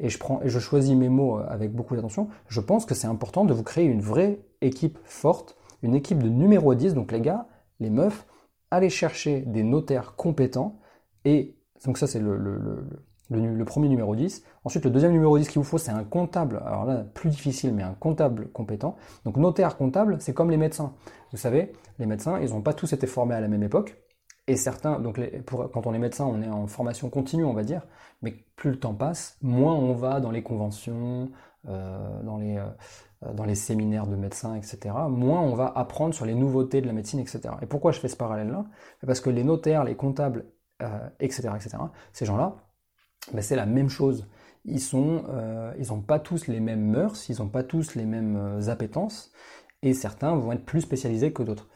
Et 0.00 0.08
je, 0.08 0.18
prends, 0.18 0.40
choisis 0.48 0.94
mes 0.94 1.08
mots 1.08 1.38
euh, 1.38 1.46
avec 1.48 1.72
beaucoup 1.72 1.96
d'attention. 1.96 2.28
Je 2.48 2.60
pense 2.60 2.86
que 2.86 2.94
c'est 2.94 3.08
important 3.08 3.44
de 3.44 3.52
vous 3.52 3.64
créer 3.64 3.86
une 3.86 4.00
vraie 4.00 4.40
équipe 4.60 4.98
forte, 5.04 5.56
une 5.82 5.94
équipe 5.94 6.22
de 6.22 6.28
numéro 6.28 6.74
10. 6.74 6.94
Donc 6.94 7.10
les 7.10 7.20
gars, 7.20 7.48
les 7.80 7.90
meufs, 7.90 8.26
allez 8.70 8.90
chercher 8.90 9.40
des 9.40 9.64
notaires 9.64 10.14
compétents. 10.14 10.78
Et 11.24 11.56
donc 11.84 11.98
ça, 11.98 12.06
c'est 12.06 12.20
le, 12.20 12.86
premier 13.64 13.88
numéro 13.88 14.16
10. 14.16 14.42
Ensuite, 14.64 14.84
le 14.84 14.90
deuxième 14.90 15.12
numéro 15.12 15.38
10 15.38 15.48
qu'il 15.48 15.58
vous 15.58 15.64
faut, 15.64 15.78
c'est 15.78 15.90
un 15.90 16.04
comptable. 16.04 16.62
Alors 16.66 16.84
là, 16.84 17.04
plus 17.14 17.30
difficile, 17.30 17.74
mais 17.74 17.82
un 17.82 17.94
comptable 17.94 18.50
compétent. 18.52 18.96
Donc 19.24 19.36
notaire 19.36 19.76
comptable, 19.76 20.16
c'est 20.20 20.34
comme 20.34 20.50
les 20.50 20.56
médecins. 20.56 20.94
Vous 21.32 21.38
savez, 21.38 21.72
les 21.98 22.06
médecins, 22.06 22.38
ils 22.40 22.50
n'ont 22.50 22.62
pas 22.62 22.74
tous 22.74 22.92
été 22.92 23.06
formés 23.06 23.34
à 23.34 23.40
la 23.40 23.48
même 23.48 23.62
époque. 23.62 23.96
Et 24.46 24.56
certains, 24.56 24.98
donc 24.98 25.20
quand 25.46 25.86
on 25.86 25.92
est 25.92 25.98
médecin, 25.98 26.24
on 26.24 26.40
est 26.40 26.48
en 26.48 26.66
formation 26.66 27.10
continue, 27.10 27.44
on 27.44 27.52
va 27.52 27.64
dire. 27.64 27.82
Mais 28.22 28.34
plus 28.56 28.70
le 28.70 28.78
temps 28.80 28.94
passe, 28.94 29.36
moins 29.42 29.74
on 29.74 29.92
va 29.92 30.20
dans 30.20 30.30
les 30.30 30.42
conventions, 30.42 31.30
euh, 31.68 32.22
dans, 32.22 32.38
les, 32.38 32.56
euh, 32.56 33.32
dans 33.34 33.44
les 33.44 33.54
séminaires 33.54 34.06
de 34.06 34.16
médecins, 34.16 34.54
etc. 34.54 34.94
Moins 35.10 35.40
on 35.40 35.54
va 35.54 35.70
apprendre 35.76 36.14
sur 36.14 36.24
les 36.24 36.34
nouveautés 36.34 36.80
de 36.80 36.86
la 36.86 36.94
médecine, 36.94 37.20
etc. 37.20 37.40
Et 37.60 37.66
pourquoi 37.66 37.92
je 37.92 38.00
fais 38.00 38.08
ce 38.08 38.16
parallèle-là? 38.16 38.64
Parce 39.06 39.20
que 39.20 39.28
les 39.28 39.44
notaires, 39.44 39.84
les 39.84 39.96
comptables, 39.96 40.46
etc., 41.20 41.48
euh, 41.48 41.56
etc., 41.56 41.76
ces 42.12 42.24
gens-là, 42.24 42.56
ben, 43.32 43.42
c'est 43.42 43.56
la 43.56 43.66
même 43.66 43.88
chose. 43.88 44.26
Ils 44.64 44.80
sont, 44.80 45.24
euh, 45.28 45.72
n'ont 45.88 46.00
pas 46.00 46.18
tous 46.18 46.46
les 46.46 46.60
mêmes 46.60 46.84
mœurs, 46.90 47.28
ils 47.28 47.38
n'ont 47.38 47.48
pas 47.48 47.62
tous 47.62 47.94
les 47.94 48.04
mêmes 48.04 48.36
euh, 48.36 48.68
appétences, 48.68 49.32
et 49.82 49.94
certains 49.94 50.34
vont 50.34 50.52
être 50.52 50.64
plus 50.64 50.82
spécialisés 50.82 51.32
que 51.32 51.42
d'autres. 51.42 51.68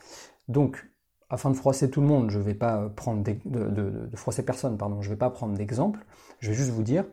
Donc, 0.48 0.86
afin 1.30 1.50
de 1.50 1.56
froisser 1.56 1.90
tout 1.90 2.02
le 2.02 2.06
monde, 2.06 2.30
je 2.30 2.38
ne 2.38 2.42
vais 2.42 2.54
pas 2.54 2.90
prendre 2.90 3.22
de, 3.24 4.16
froisser 4.16 4.44
personne, 4.44 4.76
pardon, 4.76 5.00
je 5.00 5.08
vais 5.08 5.16
pas 5.16 5.30
prendre 5.30 5.54
d'exemple. 5.54 6.04
Je 6.40 6.50
vais 6.50 6.54
juste 6.54 6.70
vous 6.70 6.82
dire, 6.82 7.06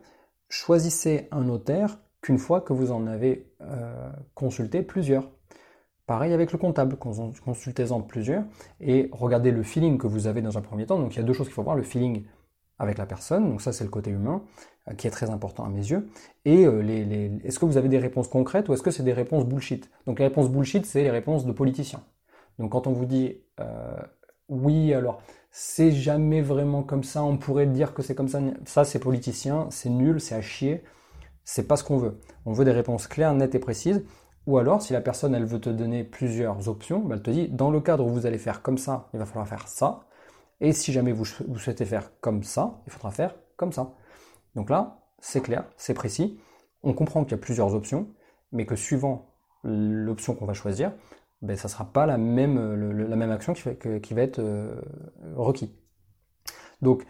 choisissez 0.50 1.26
un 1.30 1.42
notaire 1.42 1.98
qu'une 2.20 2.36
fois 2.36 2.60
que 2.60 2.74
vous 2.74 2.92
en 2.92 3.06
avez 3.06 3.50
euh, 3.62 4.10
consulté 4.34 4.82
plusieurs. 4.82 5.30
Pareil 6.06 6.34
avec 6.34 6.52
le 6.52 6.58
comptable, 6.58 6.96
consultez-en 6.96 8.02
plusieurs 8.02 8.44
et 8.80 9.08
regardez 9.12 9.52
le 9.52 9.62
feeling 9.62 9.96
que 9.96 10.08
vous 10.08 10.26
avez 10.26 10.42
dans 10.42 10.58
un 10.58 10.60
premier 10.60 10.84
temps. 10.84 10.98
Donc 10.98 11.14
il 11.14 11.18
y 11.18 11.22
a 11.22 11.22
deux 11.22 11.32
choses 11.32 11.46
qu'il 11.46 11.54
faut 11.54 11.62
voir, 11.62 11.76
le 11.76 11.82
feeling 11.82 12.24
avec 12.80 12.98
la 12.98 13.06
personne, 13.06 13.48
donc 13.48 13.60
ça 13.62 13.72
c'est 13.72 13.84
le 13.84 13.90
côté 13.90 14.10
humain 14.10 14.42
euh, 14.88 14.94
qui 14.94 15.06
est 15.06 15.10
très 15.10 15.30
important 15.30 15.64
à 15.64 15.68
mes 15.68 15.86
yeux. 15.90 16.08
Et 16.44 16.64
euh, 16.66 16.80
les, 16.80 17.30
est-ce 17.44 17.58
que 17.58 17.66
vous 17.66 17.76
avez 17.76 17.88
des 17.88 17.98
réponses 17.98 18.26
concrètes 18.26 18.68
ou 18.68 18.72
est-ce 18.72 18.82
que 18.82 18.90
c'est 18.90 19.02
des 19.02 19.12
réponses 19.12 19.44
bullshit? 19.44 19.90
Donc 20.06 20.18
les 20.18 20.24
réponses 20.24 20.50
bullshit, 20.50 20.86
c'est 20.86 21.02
les 21.02 21.10
réponses 21.10 21.44
de 21.44 21.52
politiciens. 21.52 22.02
Donc 22.58 22.72
quand 22.72 22.86
on 22.86 22.92
vous 22.92 23.04
dit 23.04 23.36
euh, 23.60 23.96
oui, 24.48 24.94
alors 24.94 25.22
c'est 25.50 25.92
jamais 25.92 26.40
vraiment 26.40 26.82
comme 26.82 27.04
ça, 27.04 27.22
on 27.22 27.36
pourrait 27.36 27.66
dire 27.66 27.92
que 27.92 28.02
c'est 28.02 28.14
comme 28.14 28.28
ça, 28.28 28.40
ça 28.64 28.84
c'est 28.84 28.98
politicien, 28.98 29.68
c'est 29.70 29.90
nul, 29.90 30.20
c'est 30.20 30.34
à 30.34 30.40
chier, 30.40 30.82
c'est 31.44 31.68
pas 31.68 31.76
ce 31.76 31.84
qu'on 31.84 31.98
veut. 31.98 32.18
On 32.46 32.52
veut 32.52 32.64
des 32.64 32.72
réponses 32.72 33.06
claires, 33.06 33.34
nettes 33.34 33.54
et 33.54 33.58
précises. 33.58 34.02
Ou 34.46 34.56
alors, 34.56 34.80
si 34.80 34.94
la 34.94 35.02
personne 35.02 35.34
elle 35.34 35.44
veut 35.44 35.60
te 35.60 35.68
donner 35.68 36.02
plusieurs 36.02 36.68
options, 36.68 37.00
bah, 37.00 37.16
elle 37.16 37.22
te 37.22 37.30
dit 37.30 37.48
dans 37.48 37.70
le 37.70 37.80
cadre 37.80 38.06
où 38.06 38.08
vous 38.08 38.24
allez 38.24 38.38
faire 38.38 38.62
comme 38.62 38.78
ça, 38.78 39.08
il 39.12 39.18
va 39.18 39.26
falloir 39.26 39.46
faire 39.46 39.68
ça. 39.68 40.00
Et 40.60 40.72
si 40.72 40.92
jamais 40.92 41.12
vous, 41.12 41.24
souhaitez 41.24 41.84
faire 41.84 42.10
comme 42.20 42.42
ça, 42.42 42.82
il 42.86 42.92
faudra 42.92 43.10
faire 43.10 43.34
comme 43.56 43.72
ça. 43.72 43.94
Donc 44.54 44.70
là, 44.70 44.98
c'est 45.20 45.40
clair, 45.40 45.64
c'est 45.76 45.94
précis. 45.94 46.38
On 46.82 46.92
comprend 46.92 47.24
qu'il 47.24 47.32
y 47.32 47.34
a 47.34 47.38
plusieurs 47.38 47.74
options, 47.74 48.08
mais 48.52 48.66
que 48.66 48.76
suivant 48.76 49.34
l'option 49.62 50.34
qu'on 50.34 50.46
va 50.46 50.54
choisir, 50.54 50.92
ben, 51.42 51.56
ça 51.56 51.68
ne 51.68 51.72
sera 51.72 51.84
pas 51.86 52.06
la 52.06 52.18
même, 52.18 52.74
la 53.08 53.16
même 53.16 53.30
action 53.30 53.54
qui, 53.54 54.14
va 54.14 54.22
être 54.22 54.38
euh, 54.38 54.80
requis. 55.34 55.74
Donc, 56.82 57.06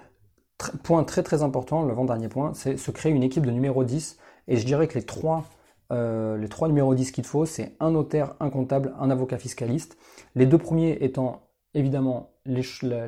point 0.83 1.03
très 1.05 1.23
très 1.23 1.43
important, 1.43 1.85
l'avant-dernier 1.85 2.29
point, 2.29 2.55
c'est 2.55 2.77
se 2.77 2.91
créer 2.91 3.13
une 3.13 3.23
équipe 3.23 3.47
de 3.47 3.51
numéro 3.51 3.83
10. 3.83 4.19
Et 4.49 4.57
je 4.57 4.67
dirais 4.67 4.87
que 4.87 4.95
les 4.95 5.05
trois, 5.05 5.45
euh, 5.93 6.37
les 6.37 6.49
trois 6.49 6.69
numéros 6.69 6.95
10 6.95 7.11
qu'il 7.13 7.25
faut, 7.25 7.47
c'est 7.47 7.77
un 7.81 7.91
notaire, 7.93 8.35
un 8.41 8.51
comptable, 8.51 8.95
un 9.01 9.11
avocat 9.11 9.39
fiscaliste. 9.39 9.97
Les 10.35 10.47
deux 10.47 10.59
premiers 10.59 10.99
étant 11.01 11.50
évidemment 11.75 12.31
les, 12.45 12.63
choix, 12.63 13.07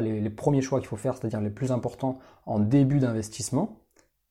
les, 0.00 0.30
premiers 0.30 0.62
choix 0.62 0.80
qu'il 0.80 0.88
faut 0.88 0.96
faire, 0.96 1.16
c'est-à-dire 1.16 1.40
les 1.40 1.50
plus 1.50 1.72
importants 1.72 2.18
en 2.46 2.58
début 2.58 2.98
d'investissement. 2.98 3.80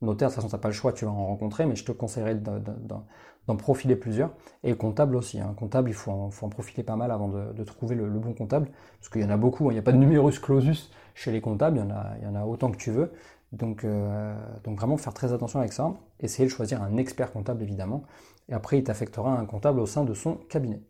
Notaire, 0.02 0.28
de 0.28 0.34
toute 0.34 0.36
façon, 0.36 0.50
tu 0.50 0.56
n'as 0.56 0.62
pas 0.62 0.68
le 0.68 0.74
choix, 0.74 0.92
tu 0.92 1.06
vas 1.06 1.12
en 1.12 1.28
rencontrer, 1.28 1.66
mais 1.66 1.76
je 1.76 1.86
te 1.86 1.92
conseillerais 1.94 2.36
d'en 2.36 3.56
profiler 3.56 3.96
plusieurs. 3.96 4.32
Et 4.64 4.76
comptable 4.76 5.16
aussi. 5.16 5.40
Hein. 5.40 5.54
Comptable, 5.58 5.90
il 5.90 5.94
faut 5.94 6.12
en, 6.12 6.30
faut 6.30 6.46
en, 6.46 6.50
profiler 6.50 6.84
pas 6.84 6.98
mal 6.98 7.10
avant 7.12 7.30
de, 7.30 7.64
trouver 7.64 7.96
le, 7.96 8.10
bon 8.10 8.34
comptable, 8.34 8.70
parce 9.00 9.10
qu'il 9.10 9.22
y 9.22 9.26
en 9.26 9.30
a 9.30 9.38
beaucoup. 9.38 9.66
Hein. 9.66 9.72
Il 9.72 9.76
n'y 9.76 9.80
a 9.80 9.84
pas 9.84 9.94
de 9.94 9.98
numerus 9.98 10.40
clausus 10.40 10.92
chez 11.16 11.32
les 11.32 11.40
comptables, 11.40 11.78
il 11.78 11.80
y 11.80 11.84
en 11.84 11.92
a, 11.92 12.16
il 12.20 12.26
y 12.26 12.28
en 12.28 12.36
a 12.36 12.46
autant 12.46 12.70
que 12.72 12.78
tu 12.78 12.92
veux. 12.92 13.14
Donc, 13.54 13.84
euh, 13.84 14.36
donc 14.64 14.78
vraiment 14.78 14.98
faire 14.98 15.14
très 15.14 15.32
attention 15.32 15.60
avec 15.60 15.74
ça. 15.74 15.94
Essayez 16.20 16.48
de 16.48 16.52
choisir 16.52 16.82
un 16.82 16.98
expert 16.98 17.32
comptable, 17.32 17.62
évidemment. 17.62 18.04
Et 18.50 18.54
après, 18.54 18.80
il 18.80 18.84
t'affectera 18.84 19.38
un 19.38 19.46
comptable 19.46 19.80
au 19.80 19.86
sein 19.86 20.04
de 20.04 20.14
son 20.14 20.36
cabinet. 20.50 20.82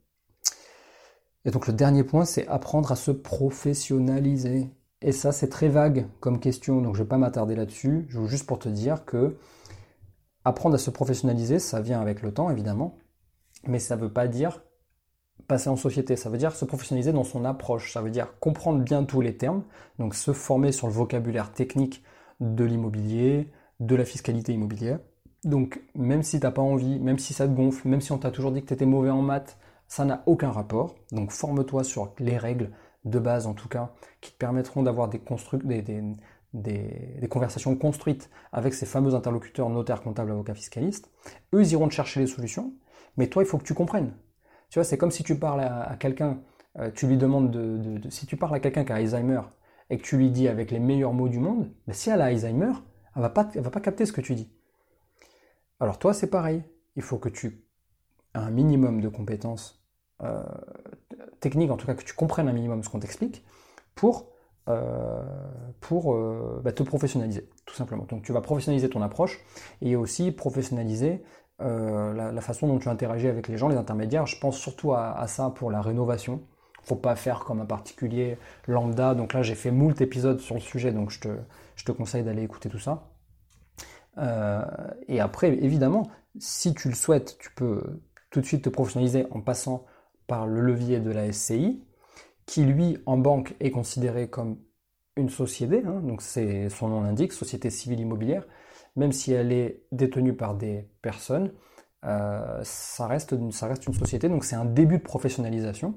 Et 1.45 1.51
donc 1.51 1.67
le 1.67 1.73
dernier 1.73 2.03
point, 2.03 2.25
c'est 2.25 2.47
apprendre 2.47 2.91
à 2.91 2.95
se 2.95 3.12
professionnaliser. 3.12 4.69
Et 5.01 5.12
ça, 5.12 5.32
c'est 5.32 5.49
très 5.49 5.67
vague 5.67 6.08
comme 6.21 6.39
question, 6.39 6.82
donc 6.82 6.95
je 6.95 7.01
ne 7.01 7.03
vais 7.03 7.10
pas 7.10 7.17
m'attarder 7.17 7.56
là-dessus. 7.56 8.06
Je 8.08 8.19
veux 8.19 8.27
juste 8.27 8.47
pour 8.47 8.60
te 8.60 8.69
dire 8.69 9.03
que, 9.06 9.38
apprendre 10.45 10.75
à 10.75 10.77
se 10.77 10.89
professionnaliser, 10.89 11.60
ça 11.60 11.82
vient 11.82 11.99
avec 11.99 12.21
le 12.21 12.34
temps, 12.34 12.49
évidemment, 12.49 12.97
mais 13.67 13.79
ça 13.79 13.95
ne 13.97 14.01
veut 14.01 14.13
pas 14.13 14.27
dire 14.27 14.63
passer 15.47 15.69
en 15.69 15.75
société, 15.75 16.15
ça 16.15 16.29
veut 16.29 16.38
dire 16.38 16.56
se 16.56 16.63
professionnaliser 16.63 17.12
dans 17.12 17.25
son 17.25 17.43
approche, 17.43 17.91
ça 17.91 18.01
veut 18.01 18.12
dire 18.12 18.39
comprendre 18.39 18.79
bien 18.79 19.03
tous 19.03 19.19
les 19.19 19.36
termes, 19.36 19.63
donc 19.99 20.15
se 20.15 20.32
former 20.32 20.71
sur 20.71 20.88
le 20.88 20.93
vocabulaire 20.93 21.51
technique 21.51 22.03
de 22.39 22.63
l'immobilier, 22.63 23.51
de 23.79 23.95
la 23.95 24.06
fiscalité 24.06 24.53
immobilière. 24.53 24.99
Donc 25.43 25.82
même 25.95 26.23
si 26.23 26.39
tu 26.39 26.45
n'as 26.45 26.51
pas 26.51 26.62
envie, 26.62 26.99
même 26.99 27.19
si 27.19 27.34
ça 27.34 27.47
te 27.47 27.53
gonfle, 27.53 27.89
même 27.89 27.99
si 27.99 28.13
on 28.13 28.17
t'a 28.17 28.32
toujours 28.32 28.51
dit 28.51 28.62
que 28.62 28.67
tu 28.67 28.73
étais 28.73 28.86
mauvais 28.86 29.10
en 29.10 29.21
maths, 29.21 29.58
ça 29.88 30.06
n'a 30.06 30.24
aucun 30.26 30.52
rapport. 30.52 30.96
Donc 31.12 31.32
forme-toi 31.32 31.84
sur 31.84 32.13
les 32.19 32.38
règles 32.38 32.72
de 33.06 33.19
base 33.19 33.48
en 33.48 33.54
tout 33.54 33.67
cas, 33.67 33.93
qui 34.22 34.32
te 34.32 34.38
permettront 34.38 34.84
d'avoir 34.84 35.10
des, 35.10 35.19
conversations 37.30 37.76
construites 37.76 38.30
avec 38.52 38.74
ces 38.74 38.86
fameux 38.86 39.13
interlocuteurs 39.13 39.69
notaires, 39.69 40.02
comptables, 40.02 40.32
avocats, 40.32 40.54
fiscalistes. 40.54 41.12
Eux, 41.54 41.62
ils 41.62 41.72
iront 41.74 41.88
te 41.88 41.93
chercher 41.93 42.22
les 42.22 42.28
solutions, 42.28 42.74
mais 43.17 43.28
toi, 43.28 43.43
il 43.43 43.46
faut 43.46 43.58
que 43.58 43.63
tu 43.63 43.74
comprennes. 43.74 44.13
Tu 44.69 44.80
vois, 44.80 44.84
c'est 44.84 44.98
comme 44.98 45.12
si 45.12 45.24
tu 45.24 45.38
parles 45.38 45.62
à, 45.62 45.96
quelqu'un, 46.00 46.39
euh, 46.80 46.89
tu 46.91 47.08
lui 47.08 47.17
demandes 47.17 47.52
de, 47.52 48.10
Si 48.10 48.26
tu 48.26 48.38
parles 48.38 48.56
à 48.56 48.60
quelqu'un 48.60 48.86
qui 48.86 48.91
a 48.91 48.96
Alzheimer 48.96 49.41
et 49.89 49.98
que 49.98 50.04
tu 50.04 50.17
lui 50.17 50.32
dis 50.32 50.48
avec 50.48 50.72
les 50.72 50.80
meilleurs 50.80 51.13
mots 51.13 51.30
du 51.30 51.39
monde, 51.39 51.72
ben, 51.88 51.93
si 51.93 52.10
elle 52.10 52.22
a 52.22 52.26
Alzheimer, 52.26 52.72
elle 53.15 53.22
va 53.22 53.30
pas, 53.30 53.43
va 53.54 53.69
pas 53.69 53.82
capter 53.82 54.06
ce 54.06 54.13
que 54.13 54.22
tu 54.22 54.34
dis. 54.34 54.52
Alors 55.80 56.00
toi, 56.00 56.13
c'est 56.13 56.30
pareil. 56.30 56.63
Il 56.96 57.02
faut 57.02 57.17
que 57.17 57.30
tu 57.30 57.62
un 58.34 58.50
minimum 58.50 59.02
de 59.02 59.08
compétences 59.08 59.84
euh, 60.24 60.41
techniques, 61.39 61.72
en 61.72 61.78
tout 61.78 61.86
cas 61.86 61.96
que 61.96 62.04
tu 62.04 62.13
comprennes 62.13 62.48
un 62.48 62.54
minimum 62.54 62.84
ce 62.84 62.89
qu'on 62.89 63.00
t'explique, 63.00 63.43
pour 63.96 64.32
euh, 64.69 65.22
pour 65.82 66.13
euh, 66.13 66.62
bah, 66.63 66.72
te 66.72 66.84
professionnaliser, 66.84 67.50
tout 67.65 67.76
simplement. 67.76 68.06
Donc 68.06 68.24
tu 68.24 68.32
vas 68.32 68.41
professionnaliser 68.41 68.89
ton 68.89 69.02
approche 69.02 69.41
et 69.82 69.96
aussi 69.96 70.32
professionnaliser 70.32 71.24
la, 71.60 72.41
façon 72.41 72.67
dont 72.67 72.78
tu 72.78 72.89
interagis 72.89 73.28
avec 73.28 73.48
les 73.48 73.58
gens, 73.58 73.69
les 73.69 73.78
intermédiaires. 73.78 74.26
Je 74.26 74.38
pense 74.38 74.58
surtout 74.58 74.93
à, 74.93 75.26
ça 75.28 75.50
pour 75.50 75.72
la 75.72 75.82
rénovation. 75.82 76.41
Faut 76.82 76.98
pas 76.98 77.15
faire 77.15 77.39
comme 77.46 77.62
un 77.62 77.65
particulier 77.65 78.38
lambda. 78.67 79.15
Donc 79.15 79.34
là, 79.34 79.43
j'ai 79.43 79.56
fait 79.56 79.72
moult 79.72 80.02
épisodes 80.02 80.39
sur 80.39 80.56
le 80.56 80.62
sujet, 80.62 80.91
donc 80.91 81.10
je 81.10 81.22
te, 81.22 81.30
je 81.76 81.86
te 81.86 81.93
conseille 81.93 82.24
d'aller 82.24 82.43
écouter 82.43 82.69
tout 82.69 82.80
ça. 82.80 83.10
et 85.08 85.19
après, 85.22 85.50
évidemment, 85.50 86.10
si 86.38 86.74
tu 86.74 86.89
le 86.89 86.96
souhaites, 86.96 87.38
tu 87.39 87.50
peux 87.54 87.82
tout 88.34 88.41
de 88.41 88.46
suite 88.46 88.63
te 88.63 88.69
professionnaliser 88.69 89.28
en 89.32 89.39
passant 89.39 89.86
par 90.28 90.48
le 90.48 90.60
levier 90.60 91.00
de 91.00 91.12
la 91.12 91.32
SCI 91.32 91.82
qui 92.46 92.63
lui 92.65 92.98
en 93.06 93.17
banque 93.17 93.56
est 93.60 93.72
considéré 93.72 94.28
comme 94.28 94.58
une 95.15 95.30
société, 95.30 95.84
hein, 95.86 96.02
donc 96.02 96.22
c'est 96.22 96.67
son 96.69 96.89
nom 96.89 97.02
l'indique, 97.04 97.32
société 97.32 97.69
civile 97.69 98.00
immobilière, 98.00 98.46
même 98.96 99.12
si 99.12 99.32
elle 99.32 99.52
est 99.52 99.84
détenue 99.91 100.34
par 100.34 100.56
des 100.56 100.89
personnes, 101.02 101.54
euh, 102.06 102.60
ça, 102.63 103.06
reste, 103.06 103.36
ça 103.52 103.67
reste 103.67 103.86
une 103.86 103.93
société, 103.93 104.28
donc 104.28 104.43
c'est 104.43 104.56
un 104.56 104.65
début 104.65 104.98
de 104.98 105.04
professionnalisation. 105.04 105.96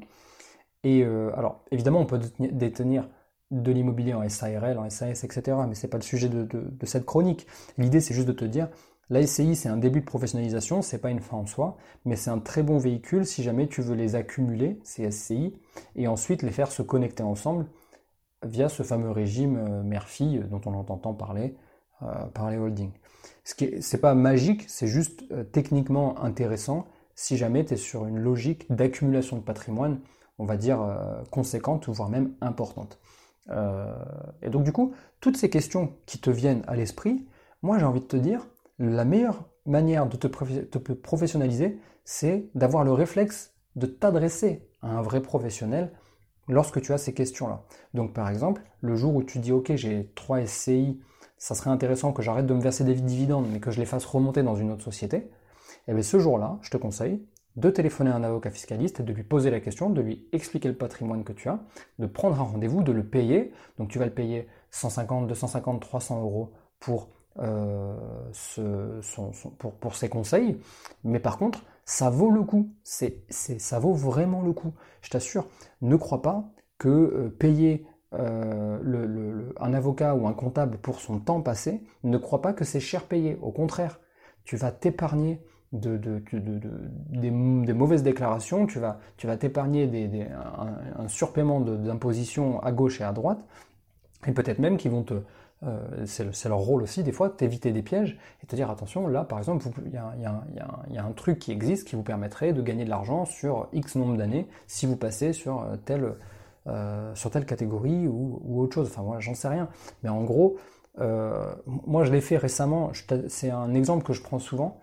Et 0.85 1.03
euh, 1.03 1.35
alors 1.37 1.65
évidemment 1.73 2.01
on 2.01 2.07
peut 2.07 2.21
détenir 2.39 3.09
de 3.51 3.73
l'immobilier 3.73 4.13
en 4.13 4.29
SARL, 4.29 4.79
en 4.79 4.91
SAS, 4.91 5.25
etc. 5.25 5.57
Mais 5.67 5.75
c'est 5.75 5.89
pas 5.89 5.97
le 5.97 6.03
sujet 6.03 6.29
de 6.29 6.87
cette 6.87 7.07
chronique. 7.07 7.47
L'idée 7.79 8.01
c'est 8.01 8.15
juste 8.15 8.29
de 8.29 8.33
te 8.33 8.45
dire, 8.45 8.69
la 9.09 9.25
SCI, 9.25 9.55
c'est 9.55 9.69
un 9.69 9.77
début 9.77 10.01
de 10.01 10.05
professionnalisation, 10.05 10.83
c'est 10.83 10.99
pas 10.99 11.11
une 11.11 11.21
fin 11.21 11.37
en 11.37 11.47
soi, 11.47 11.77
mais 12.05 12.17
c'est 12.17 12.31
un 12.31 12.41
très 12.41 12.65
bon 12.65 12.79
véhicule 12.79 13.25
si 13.25 13.45
jamais 13.45 13.69
tu 13.69 13.81
veux 13.81 13.95
les 13.95 14.17
accumuler, 14.17 14.81
ces 14.83 15.11
SCI, 15.11 15.55
et 15.95 16.09
ensuite 16.09 16.43
les 16.43 16.51
faire 16.51 16.73
se 16.73 16.83
connecter 16.83 17.23
ensemble 17.23 17.67
via 18.43 18.69
ce 18.69 18.83
fameux 18.83 19.11
régime 19.11 19.57
euh, 19.57 19.83
mère-fille 19.83 20.45
dont 20.51 20.61
on 20.67 20.75
entend 20.75 21.15
parler 21.15 21.57
euh, 22.03 22.27
par 22.35 22.51
les 22.51 22.57
holdings. 22.57 22.93
Ce 23.45 23.55
qui 23.55 23.81
c'est 23.81 24.01
pas 24.01 24.15
magique, 24.15 24.65
c'est 24.69 24.89
juste 24.89 25.25
euh, 25.31 25.45
techniquement 25.45 26.21
intéressant 26.23 26.87
si 27.15 27.37
jamais 27.37 27.65
tu 27.65 27.75
es 27.75 27.77
sur 27.77 28.07
une 28.07 28.19
logique 28.19 28.71
d'accumulation 28.73 29.37
de 29.37 29.43
patrimoine, 29.43 30.01
on 30.39 30.45
va 30.45 30.57
dire 30.59 30.81
conséquente, 31.31 31.89
voire 31.89 32.11
même 32.11 32.35
importante. 32.43 33.01
et 34.43 34.51
donc 34.51 34.65
du 34.65 34.73
coup, 34.73 34.93
toutes 35.21 35.39
ces 35.39 35.49
questions 35.49 35.95
qui 36.05 36.19
te 36.19 36.29
viennent 36.29 36.63
à 36.67 36.77
l'esprit, 36.77 37.27
moi 37.63 37.79
j'ai 37.79 37.87
envie 37.87 38.03
de 38.03 38.07
te 38.07 38.19
dire, 38.19 38.47
la 38.79 39.05
meilleure 39.05 39.45
manière 39.65 40.07
de 40.07 40.17
te, 40.17 40.93
professionnaliser, 40.93 41.79
c'est 42.05 42.49
d'avoir 42.55 42.85
le 42.85 42.93
réflexe 42.93 43.55
de 43.75 43.87
t'adresser 43.87 44.69
à 44.83 44.89
un 44.89 45.03
vrai 45.03 45.21
professionnel 45.21 45.93
lorsque 46.49 46.81
tu 46.81 46.93
as 46.93 46.99
ces 46.99 47.15
questions-là. 47.15 47.65
Donc 47.95 48.13
par 48.13 48.29
exemple, 48.29 48.63
le 48.81 48.95
jour 48.95 49.15
où 49.15 49.23
tu 49.23 49.39
dis 49.39 49.53
ok 49.53 49.73
j'ai 49.75 50.13
3 50.15 50.47
SCI, 50.47 51.01
ça 51.39 51.55
serait 51.55 51.71
intéressant 51.71 52.13
que 52.13 52.23
j'arrête 52.23 52.47
de 52.47 52.55
me 52.55 52.61
verser 52.61 52.85
des 52.85 52.95
dividendes 52.95 53.47
mais 53.51 53.61
que 53.61 53.71
je 53.71 53.81
les 53.81 53.87
fasse 53.87 54.05
remonter 54.05 54.43
dans 54.43 54.55
une 54.55 54.71
autre 54.71 54.85
société, 54.85 55.17
et 55.19 55.31
eh 55.89 55.93
bien 55.93 56.03
ce 56.03 56.19
jour-là, 56.19 56.59
je 56.63 56.71
te 56.71 56.77
conseille 56.77 57.27
de 57.57 57.71
téléphoner 57.71 58.11
à 58.11 58.17
un 58.17 58.23
avocat 58.23 58.51
fiscaliste 58.51 59.01
et 59.01 59.03
de 59.03 59.13
lui 59.13 59.23
poser 59.23 59.51
la 59.51 59.61
question, 59.61 59.89
de 59.89 60.01
lui 60.01 60.29
expliquer 60.33 60.69
le 60.69 60.77
patrimoine 60.77 61.25
que 61.25 61.33
tu 61.33 61.49
as, 61.49 61.61
de 61.99 62.07
prendre 62.07 62.39
un 62.41 62.45
rendez-vous, 62.45 62.83
de 62.83 62.93
le 62.93 63.05
payer. 63.05 63.53
Donc 63.79 63.89
tu 63.89 63.99
vas 63.99 64.05
le 64.05 64.13
payer 64.13 64.47
150, 64.71 65.27
250, 65.27 65.81
300 65.81 66.21
euros 66.21 66.53
pour 66.79 67.09
euh, 67.39 67.95
pour, 69.81 69.95
ses 69.95 70.09
conseils, 70.09 70.59
mais 71.05 71.21
par 71.21 71.39
contre, 71.39 71.65
ça 71.85 72.09
vaut 72.11 72.31
le 72.31 72.43
coup. 72.43 72.71
Ça 72.85 73.79
vaut 73.79 73.93
vraiment 73.93 74.43
le 74.43 74.53
coup. 74.53 74.73
Je 75.03 75.11
t'assure, 75.11 75.47
ne 75.83 75.97
crois 75.97 76.23
pas 76.23 76.45
que 76.79 76.89
euh, 76.89 77.29
payer 77.29 77.87
euh, 78.15 79.51
un 79.61 79.75
avocat 79.75 80.15
ou 80.15 80.27
un 80.27 80.33
comptable 80.33 80.79
pour 80.79 81.01
son 81.01 81.19
temps 81.19 81.43
passé, 81.43 81.83
ne 82.05 82.17
crois 82.17 82.41
pas 82.41 82.53
que 82.53 82.65
c'est 82.65 82.81
cher 82.81 83.05
payé. 83.05 83.39
Au 83.43 83.53
contraire, 83.53 84.01
tu 84.45 84.57
vas 84.57 84.71
t'épargner 84.71 85.43
de, 85.73 86.23
des, 87.11 87.31
mauvaises 87.31 88.03
déclarations, 88.03 88.67
tu 88.67 88.79
vas, 88.79 88.99
t'épargner 89.37 89.91
un, 90.31 91.03
un, 91.03 91.09
surpaiement 91.09 91.61
d'imposition 91.61 92.61
à 92.63 92.73
gauche 92.73 93.01
et 93.01 93.05
à 93.05 93.13
droite, 93.13 93.45
et 94.27 94.33
peut-être 94.33 94.59
même 94.59 94.79
qu'ils 94.79 94.93
vont 94.93 95.03
te, 95.03 95.15
c'est 96.05 96.49
leur 96.49 96.59
rôle 96.59 96.83
aussi 96.83 97.03
des 97.03 97.13
fois 97.13 97.35
d'éviter 97.37 97.73
des 97.73 97.83
pièges 97.83 98.19
et 98.43 98.47
te 98.47 98.55
dire 98.55 98.71
attention 98.71 99.09
là 99.09 99.25
par 99.25 99.39
exemple 99.39 99.67
il 99.85 99.93
y, 99.93 100.99
a 100.99 101.05
un 101.05 101.13
truc 101.13 101.39
qui 101.39 101.51
existe 101.51 101.89
qui 101.89 101.97
vous 101.97 102.03
permettrait 102.03 102.53
de 102.53 102.61
gagner 102.63 102.85
de 102.85 102.91
l'argent 102.91 103.25
sur 103.25 103.69
X 103.73 103.97
nombre 103.97 104.17
d'années 104.17 104.47
si 104.67 104.87
vous 104.87 104.97
passez 104.97 105.33
sur 105.33 105.63
euh, 105.63 105.77
telle, 105.85 106.15
euh, 106.67 107.15
sur 107.15 107.31
telle 107.31 107.47
catégorie 107.47 108.07
ou, 108.07 108.61
autre 108.61 108.75
chose. 108.75 108.89
Enfin 108.89 109.03
moi 109.03 109.19
j'en 109.19 109.35
sais 109.35 109.49
rien. 109.49 109.69
Mais 110.03 110.11
en 110.11 110.25
gros, 110.25 110.57
moi 111.67 112.05
je 112.05 112.13
l'ai 112.13 112.21
fait 112.21 112.37
récemment, 112.37 112.93
c'est 113.29 113.51
un 113.51 113.75
exemple 113.75 114.05
que 114.05 114.13
je 114.13 114.23
prends 114.23 114.39
souvent. 114.39 114.79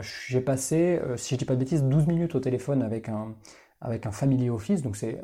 J'ai 0.00 0.40
passé, 0.40 1.00
si 1.16 1.34
je 1.34 1.38
dis 1.38 1.44
pas 1.44 1.54
de 1.54 1.60
bêtises, 1.60 1.82
12 1.82 2.06
minutes 2.06 2.34
au 2.34 2.40
téléphone 2.40 2.82
avec 2.82 3.08
un, 3.08 3.34
avec 3.80 4.06
un 4.06 4.12
family 4.12 4.50
office, 4.50 4.82
donc 4.82 4.96
c'est 4.96 5.18
euh, 5.18 5.22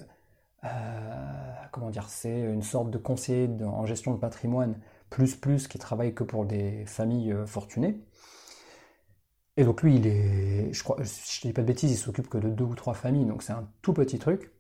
comment 1.73 1.91
dire, 1.91 2.09
c'est 2.09 2.41
une 2.41 2.63
sorte 2.63 2.91
de 2.91 2.99
conseiller 2.99 3.49
en 3.65 3.87
gestion 3.87 4.13
de 4.15 4.19
patrimoine 4.19 4.81
plus 5.11 5.37
plus 5.37 5.69
qui 5.69 5.79
travaille 5.79 6.15
que 6.15 6.25
pour 6.25 6.47
des 6.47 6.85
familles 6.87 7.33
euh, 7.33 7.47
fortunées. 7.47 8.01
Et 9.57 9.65
donc 9.65 9.83
lui, 9.83 9.97
il 9.97 10.07
est, 10.07 10.73
je 10.73 10.83
crois, 10.83 10.97
je 11.03 11.41
dis 11.41 11.53
pas 11.53 11.63
de 11.63 11.67
bêtises, 11.67 11.91
il 11.91 11.97
s'occupe 11.97 12.29
que 12.29 12.39
de 12.39 12.49
deux 12.51 12.65
ou 12.65 12.75
trois 12.75 12.95
familles, 12.95 13.25
donc 13.25 13.43
c'est 13.43 13.53
un 13.53 13.69
tout 13.83 13.95
petit 13.95 14.19
truc. 14.19 14.53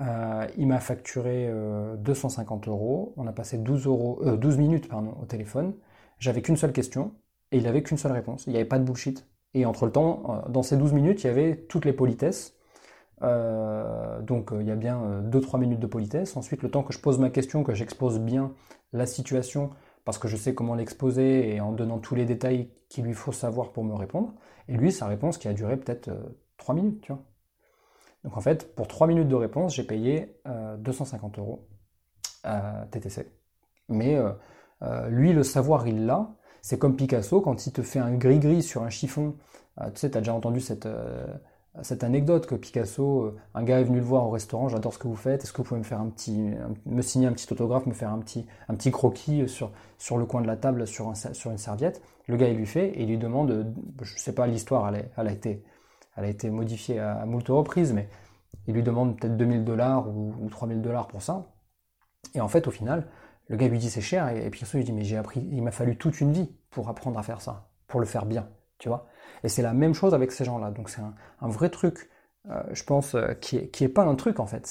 Euh, 0.00 0.46
il 0.58 0.66
m'a 0.66 0.80
facturé 0.80 1.50
250 1.98 2.68
euros. 2.68 3.14
On 3.16 3.26
a 3.26 3.32
passé 3.32 3.58
12, 3.58 3.86
euros, 3.86 4.36
12 4.36 4.58
minutes 4.58 4.88
pardon, 4.88 5.16
au 5.22 5.24
téléphone. 5.24 5.74
J'avais 6.18 6.42
qu'une 6.42 6.56
seule 6.56 6.72
question 6.72 7.14
et 7.52 7.58
il 7.58 7.66
avait 7.66 7.82
qu'une 7.82 7.96
seule 7.96 8.12
réponse. 8.12 8.46
Il 8.46 8.50
n'y 8.50 8.56
avait 8.56 8.64
pas 8.68 8.78
de 8.78 8.84
bullshit. 8.84 9.26
Et 9.54 9.66
entre 9.66 9.86
le 9.86 9.92
temps, 9.92 10.42
dans 10.48 10.62
ces 10.62 10.76
12 10.76 10.92
minutes, 10.92 11.22
il 11.22 11.28
y 11.28 11.30
avait 11.30 11.56
toutes 11.68 11.84
les 11.84 11.92
politesses. 11.92 12.53
Euh, 13.24 14.20
donc 14.20 14.52
euh, 14.52 14.60
il 14.60 14.68
y 14.68 14.70
a 14.70 14.76
bien 14.76 15.22
2-3 15.22 15.56
euh, 15.56 15.58
minutes 15.58 15.80
de 15.80 15.86
politesse. 15.86 16.36
Ensuite, 16.36 16.62
le 16.62 16.70
temps 16.70 16.82
que 16.82 16.92
je 16.92 16.98
pose 16.98 17.18
ma 17.18 17.30
question, 17.30 17.64
que 17.64 17.74
j'expose 17.74 18.18
bien 18.18 18.52
la 18.92 19.06
situation, 19.06 19.70
parce 20.04 20.18
que 20.18 20.28
je 20.28 20.36
sais 20.36 20.54
comment 20.54 20.74
l'exposer 20.74 21.54
et 21.54 21.60
en 21.60 21.72
donnant 21.72 21.98
tous 21.98 22.14
les 22.14 22.26
détails 22.26 22.70
qu'il 22.88 23.04
lui 23.04 23.14
faut 23.14 23.32
savoir 23.32 23.72
pour 23.72 23.84
me 23.84 23.94
répondre. 23.94 24.34
Et 24.68 24.76
lui, 24.76 24.92
sa 24.92 25.06
réponse 25.06 25.38
qui 25.38 25.48
a 25.48 25.52
duré 25.54 25.76
peut-être 25.76 26.10
3 26.58 26.74
minutes, 26.74 27.00
tu 27.00 27.12
vois. 27.12 27.22
Donc 28.24 28.36
en 28.36 28.40
fait, 28.40 28.74
pour 28.74 28.88
3 28.88 29.06
minutes 29.06 29.28
de 29.28 29.34
réponse, 29.34 29.74
j'ai 29.74 29.84
payé 29.84 30.40
250 30.78 31.38
euros 31.38 31.68
TTC. 32.90 33.30
Mais 33.88 34.18
lui, 35.08 35.32
le 35.32 35.42
savoir, 35.42 35.86
il 35.86 36.06
l'a. 36.06 36.34
C'est 36.62 36.78
comme 36.78 36.96
Picasso, 36.96 37.42
quand 37.42 37.66
il 37.66 37.72
te 37.72 37.82
fait 37.82 37.98
un 37.98 38.14
gris-gris 38.14 38.62
sur 38.62 38.82
un 38.82 38.88
chiffon. 38.88 39.36
tu 39.78 39.84
sais, 39.96 40.10
tu 40.10 40.16
as 40.16 40.20
déjà 40.22 40.32
entendu 40.32 40.60
cette 40.60 40.88
cette 41.82 42.04
anecdote 42.04 42.46
que 42.46 42.54
Picasso, 42.54 43.22
euh, 43.22 43.36
un 43.54 43.64
gars 43.64 43.80
est 43.80 43.84
venu 43.84 43.98
le 43.98 44.04
voir 44.04 44.26
au 44.26 44.30
restaurant, 44.30 44.68
j'adore 44.68 44.94
ce 44.94 44.98
que 44.98 45.08
vous 45.08 45.16
faites, 45.16 45.42
est-ce 45.42 45.52
que 45.52 45.58
vous 45.58 45.64
pouvez 45.64 45.80
me 45.80 45.84
faire 45.84 46.00
un 46.00 46.08
petit, 46.08 46.52
me 46.86 47.02
signer 47.02 47.26
un 47.26 47.32
petit 47.32 47.52
autographe, 47.52 47.86
me 47.86 47.94
faire 47.94 48.10
un 48.10 48.20
petit, 48.20 48.46
un 48.68 48.74
petit 48.74 48.92
croquis 48.92 49.48
sur, 49.48 49.72
sur 49.98 50.16
le 50.16 50.24
coin 50.24 50.40
de 50.40 50.46
la 50.46 50.56
table, 50.56 50.86
sur, 50.86 51.08
un, 51.08 51.14
sur 51.14 51.50
une 51.50 51.58
serviette? 51.58 52.00
Le 52.26 52.36
gars 52.36 52.48
il 52.48 52.56
lui 52.56 52.66
fait 52.66 52.88
et 52.90 53.02
il 53.02 53.08
lui 53.08 53.18
demande, 53.18 53.50
euh, 53.50 53.64
je 54.02 54.16
sais 54.18 54.34
pas 54.34 54.46
l'histoire, 54.46 54.94
elle, 54.94 55.26
a 55.26 55.32
été, 55.32 55.64
elle 56.16 56.24
a 56.24 56.28
été 56.28 56.48
modifiée 56.48 57.00
à, 57.00 57.20
à 57.20 57.26
moult 57.26 57.48
reprises, 57.48 57.92
mais 57.92 58.08
il 58.66 58.74
lui 58.74 58.82
demande 58.82 59.18
peut-être 59.18 59.36
2000 59.36 59.64
dollars 59.64 60.08
ou, 60.08 60.48
3000 60.50 60.80
dollars 60.80 61.08
pour 61.08 61.22
ça. 61.22 61.52
Et 62.34 62.40
en 62.40 62.48
fait, 62.48 62.66
au 62.66 62.70
final, 62.70 63.08
le 63.48 63.56
gars 63.56 63.68
lui 63.68 63.78
dit 63.78 63.90
c'est 63.90 64.00
cher 64.00 64.28
et, 64.28 64.48
Picasso 64.50 64.78
lui 64.78 64.84
dit 64.84 64.92
mais 64.92 65.04
j'ai 65.04 65.16
appris, 65.16 65.46
il 65.50 65.62
m'a 65.62 65.70
fallu 65.70 65.96
toute 65.96 66.20
une 66.20 66.32
vie 66.32 66.50
pour 66.70 66.88
apprendre 66.88 67.18
à 67.18 67.22
faire 67.22 67.40
ça. 67.40 67.68
pour 67.86 68.00
le 68.00 68.06
faire 68.06 68.26
bien, 68.26 68.48
tu 68.78 68.88
vois. 68.88 69.06
Et 69.42 69.48
c'est 69.48 69.62
la 69.62 69.72
même 69.72 69.94
chose 69.94 70.14
avec 70.14 70.32
ces 70.32 70.44
gens-là. 70.44 70.70
Donc 70.70 70.88
c'est 70.88 71.00
un, 71.00 71.48
vrai 71.48 71.70
truc, 71.70 72.10
euh, 72.50 72.62
je 72.72 72.84
pense, 72.84 73.14
euh, 73.14 73.34
qui 73.34 73.56
est, 73.56 73.68
qui 73.68 73.84
est 73.84 73.88
pas 73.88 74.04
un 74.04 74.14
truc 74.14 74.40
en 74.40 74.46
fait. 74.46 74.66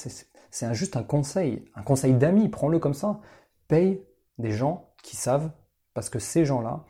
C'est 0.52 0.74
juste 0.74 0.98
un 0.98 1.04
conseil, 1.04 1.66
un 1.76 1.84
conseil 1.84 2.14
d'amis, 2.14 2.50
prends-le 2.50 2.80
comme 2.80 2.94
ça. 2.94 3.20
Paye 3.68 4.04
des 4.38 4.52
gens 4.52 4.94
qui 5.04 5.16
savent, 5.16 5.52
parce 5.94 6.10
que 6.10 6.20
ces 6.20 6.46
gens-là, 6.46 6.86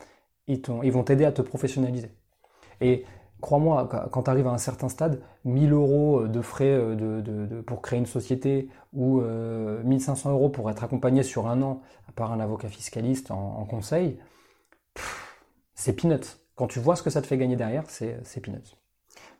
ils, 0.46 0.62
ils 0.82 0.92
vont 0.92 1.04
t'aider 1.04 1.24
à 1.24 1.32
te 1.32 1.42
professionnaliser. 1.42 2.10
Et 2.80 3.04
crois-moi, 3.40 3.88
quand 4.10 4.24
tu 4.24 4.30
arrives 4.30 4.46
à 4.46 4.52
un 4.52 4.58
certain 4.58 4.88
stade, 4.88 5.22
1000 5.44 5.72
euros 5.72 6.26
de 6.26 6.40
frais 6.40 6.72
euh, 6.72 6.94
de, 6.94 7.60
pour 7.60 7.82
créer 7.82 7.98
une 7.98 8.06
société 8.06 8.70
ou 8.92 9.20
1500 9.20 10.30
euros 10.32 10.48
pour 10.48 10.70
être 10.70 10.84
accompagné 10.84 11.22
sur 11.22 11.48
un 11.48 11.60
an 11.62 11.82
par 12.14 12.32
un 12.32 12.40
avocat 12.40 12.68
fiscaliste 12.68 13.30
en, 13.30 13.64
conseil, 13.64 14.18
c'est 15.74 15.94
peanuts. 15.94 16.43
Quand 16.54 16.66
tu 16.66 16.78
vois 16.78 16.96
ce 16.96 17.02
que 17.02 17.10
ça 17.10 17.20
te 17.20 17.26
fait 17.26 17.36
gagner 17.36 17.56
derrière, 17.56 17.84
c'est 17.88 18.40
peanuts. 18.40 18.76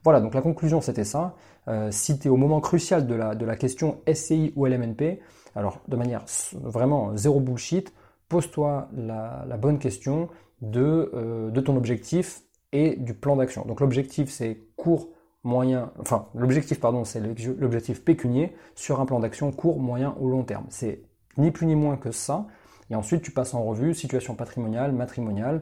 Voilà, 0.02 0.20
donc 0.20 0.34
la 0.34 0.42
conclusion 0.42 0.80
c'était 0.80 1.04
ça. 1.04 1.34
Euh, 1.68 1.90
si 1.90 2.18
tu 2.18 2.28
es 2.28 2.30
au 2.30 2.36
moment 2.36 2.60
crucial 2.60 3.06
de 3.06 3.14
la, 3.14 3.34
de 3.34 3.44
la 3.44 3.56
question 3.56 4.00
SCI 4.12 4.52
ou 4.54 4.66
LMNP, 4.66 5.20
alors 5.56 5.80
de 5.88 5.96
manière 5.96 6.24
vraiment 6.62 7.16
zéro 7.16 7.40
bullshit, 7.40 7.92
pose-toi 8.28 8.88
la, 8.96 9.56
bonne 9.58 9.78
question 9.78 10.28
de, 10.60 11.10
euh, 11.14 11.50
de 11.50 11.60
ton 11.60 11.76
objectif 11.76 12.42
et 12.72 12.96
du 12.96 13.14
plan 13.14 13.36
d'action. 13.36 13.64
Donc 13.64 13.80
l'objectif 13.80 14.30
c'est 14.30 14.60
court, 14.76 15.08
moyen, 15.42 15.92
enfin 16.00 16.26
l'objectif 16.34 16.80
pardon 16.80 17.04
c'est 17.04 17.20
l'objectif 17.20 18.04
pécunier 18.04 18.54
sur 18.74 19.00
un 19.00 19.06
plan 19.06 19.20
d'action 19.20 19.52
court, 19.52 19.78
moyen 19.78 20.14
ou 20.20 20.28
long 20.28 20.42
terme. 20.42 20.66
C'est 20.68 21.00
ni 21.38 21.50
plus 21.50 21.66
ni 21.66 21.76
moins 21.76 21.96
que 21.96 22.10
ça. 22.10 22.46
Et 22.90 22.94
ensuite 22.94 23.22
tu 23.22 23.30
passes 23.30 23.54
en 23.54 23.64
revue 23.64 23.94
situation 23.94 24.34
patrimoniale, 24.34 24.92
matrimoniale, 24.92 25.56
euh, 25.56 25.60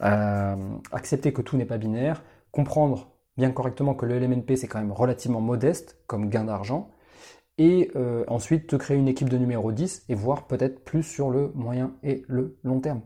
accepter 0.00 1.32
que 1.32 1.42
tout 1.42 1.56
n'est 1.56 1.64
pas 1.64 1.78
binaire, 1.78 2.22
comprendre 2.50 3.12
bien 3.36 3.50
correctement 3.50 3.94
que 3.94 4.06
le 4.06 4.18
LMNP 4.18 4.56
c'est 4.56 4.68
quand 4.68 4.78
même 4.78 4.92
relativement 4.92 5.40
modeste 5.40 5.98
comme 6.06 6.28
gain 6.28 6.44
d'argent, 6.44 6.90
et 7.58 7.90
euh, 7.94 8.24
ensuite 8.26 8.66
te 8.66 8.76
créer 8.76 8.96
une 8.96 9.08
équipe 9.08 9.28
de 9.28 9.38
numéro 9.38 9.70
10 9.70 10.06
et 10.08 10.14
voir 10.14 10.46
peut-être 10.46 10.84
plus 10.84 11.02
sur 11.02 11.30
le 11.30 11.52
moyen 11.54 11.92
et 12.02 12.24
le 12.26 12.58
long 12.64 12.80
terme. 12.80 13.02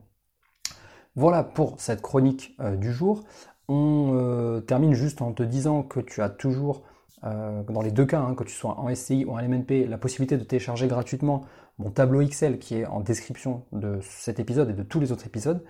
Voilà 1.14 1.42
pour 1.42 1.80
cette 1.80 2.00
chronique 2.00 2.56
euh, 2.60 2.76
du 2.76 2.92
jour. 2.92 3.24
On 3.68 4.62
termine 4.66 4.94
juste 4.94 5.20
en 5.20 5.32
te 5.32 5.42
disant 5.42 5.82
que 5.82 6.00
tu 6.00 6.22
as 6.22 6.30
toujours, 6.30 6.84
dans 7.22 7.82
les 7.82 7.90
deux 7.90 8.06
cas, 8.06 8.20
hein, 8.20 8.34
que 8.34 8.44
tu 8.44 8.54
sois 8.54 8.80
en 8.80 8.94
SCI 8.94 9.26
ou 9.26 9.32
en 9.32 9.38
LMNP, 9.38 9.86
la 9.86 9.98
possibilité 9.98 10.38
de 10.38 10.44
télécharger 10.44 10.86
gratuitement 10.86 11.44
mon 11.76 11.90
tableau 11.90 12.22
Excel 12.22 12.58
qui 12.58 12.76
est 12.76 12.86
en 12.86 13.00
description 13.00 13.66
de 13.72 13.98
cet 14.00 14.40
épisode 14.40 14.70
et 14.70 14.72
de 14.72 14.82
tous 14.82 15.00
les 15.00 15.12
autres 15.12 15.26
épisodes. 15.26 15.62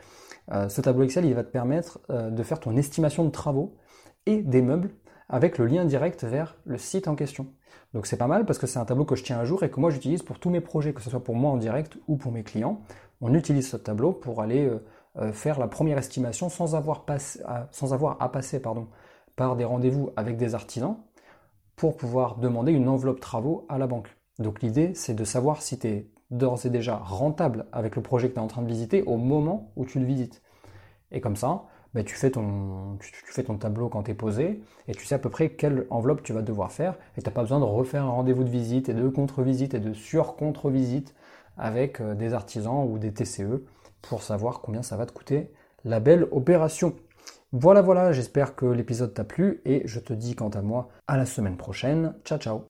Euh, 0.52 0.68
ce 0.68 0.80
tableau 0.80 1.04
Excel, 1.04 1.24
il 1.24 1.34
va 1.34 1.44
te 1.44 1.50
permettre 1.50 2.00
euh, 2.11 2.30
de 2.30 2.42
faire 2.42 2.61
ton 2.61 2.76
estimation 2.76 3.24
de 3.24 3.30
travaux 3.30 3.76
et 4.26 4.42
des 4.42 4.62
meubles 4.62 4.90
avec 5.28 5.58
le 5.58 5.66
lien 5.66 5.84
direct 5.84 6.24
vers 6.24 6.56
le 6.64 6.78
site 6.78 7.06
en 7.06 7.14
question. 7.14 7.48
Donc 7.92 8.06
c'est 8.06 8.16
pas 8.16 8.26
mal 8.26 8.46
parce 8.46 8.58
que 8.58 8.66
c'est 8.66 8.78
un 8.78 8.84
tableau 8.84 9.04
que 9.04 9.14
je 9.14 9.24
tiens 9.24 9.38
à 9.38 9.44
jour 9.44 9.62
et 9.62 9.70
que 9.70 9.78
moi 9.78 9.90
j'utilise 9.90 10.22
pour 10.22 10.38
tous 10.38 10.50
mes 10.50 10.61
projets, 10.61 10.94
que 10.94 11.02
ce 11.02 11.11
soit 11.11 11.22
pour 11.22 11.34
moi 11.34 11.50
en 11.50 11.56
direct 11.56 11.98
ou 12.06 12.16
pour 12.16 12.32
mes 12.32 12.44
clients. 12.44 12.80
On 13.20 13.34
utilise 13.34 13.68
ce 13.68 13.76
tableau 13.76 14.12
pour 14.12 14.40
aller 14.40 14.70
euh, 15.16 15.32
faire 15.32 15.58
la 15.58 15.68
première 15.68 15.98
estimation 15.98 16.48
sans 16.48 16.74
avoir, 16.74 17.04
à 18.20 18.28
passer 18.28 18.62
par 18.62 19.56
des 19.56 19.64
rendez-vous 19.64 20.11
avec 20.16 20.37
des 20.37 20.54
artisans 20.54 20.96
pour 21.76 21.96
pouvoir 21.96 22.37
demander 22.38 22.72
une 22.72 22.88
enveloppe 22.88 23.20
travaux 23.20 23.66
à 23.68 23.78
la 23.78 23.87
banque. 23.87 24.16
Donc 24.38 24.62
l'idée 24.62 24.94
c'est 24.94 25.14
de 25.14 25.24
savoir 25.24 25.62
si 25.62 25.78
tu 25.78 25.88
es 25.88 26.11
d'ores 26.30 26.66
et 26.66 26.70
déjà 26.70 26.96
rentable 26.96 27.66
avec 27.72 27.96
le 27.96 28.02
projet 28.02 28.28
que 28.28 28.34
tu 28.34 28.40
es 28.40 28.42
en 28.42 28.48
train 28.48 28.62
de 28.62 28.68
visiter 28.68 29.02
au 29.02 29.16
moment 29.16 29.72
où 29.76 29.84
tu 29.84 29.98
le 29.98 30.04
visites. 30.04 30.42
Et 31.10 31.20
comme 31.20 31.36
ça, 31.36 31.64
ben, 31.94 32.04
tu, 32.04 32.14
fais 32.14 32.30
ton, 32.30 32.98
tu, 33.00 33.12
fais 33.32 33.44
ton 33.44 33.56
tableau 33.56 33.88
quand 33.88 34.02
tu 34.02 34.10
es 34.10 34.14
posé 34.14 34.62
et 34.88 34.94
tu 34.94 35.06
sais 35.06 35.14
à 35.14 35.18
peu 35.18 35.30
près 35.30 35.50
quelle 35.50 35.86
enveloppe 35.88 36.22
tu 36.22 36.32
vas 36.32 36.42
devoir 36.42 36.70
faire 36.70 36.94
et 37.16 37.22
tu 37.22 37.28
n'as 37.28 37.32
pas 37.32 37.42
besoin 37.42 37.60
de 37.60 37.64
refaire 37.64 38.04
un 38.04 38.10
rendez-vous 38.10 38.44
de 38.44 38.50
visite 38.50 38.90
et 38.90 38.94
de 38.94 39.08
contre-visite 39.08 39.74
et 39.74 39.80
de 39.80 39.94
sur-contre-visite 39.94 41.14
avec 41.56 42.00
euh, 42.00 42.14
des 42.14 42.34
artisans 42.34 42.86
ou 42.88 42.98
des 42.98 43.12
TCE 43.12 43.64
pour 44.02 44.22
savoir 44.22 44.60
combien 44.60 44.82
ça 44.82 44.96
va 44.96 45.06
te 45.06 45.12
coûter 45.12 45.50
la 45.84 46.00
belle 46.00 46.28
opération. 46.30 46.94
Voilà, 47.52 47.80
voilà, 47.80 48.12
j'espère 48.12 48.54
que 48.54 48.66
l'épisode 48.66 49.14
t'a 49.14 49.24
plu 49.24 49.62
et 49.64 49.82
je 49.86 50.00
te 50.00 50.12
dis 50.12 50.34
quant 50.34 50.50
à 50.50 50.60
moi 50.60 50.88
à 51.06 51.16
la 51.16 51.24
semaine 51.24 51.56
prochaine. 51.56 52.14
Ciao, 52.24 52.38
ciao 52.38 52.68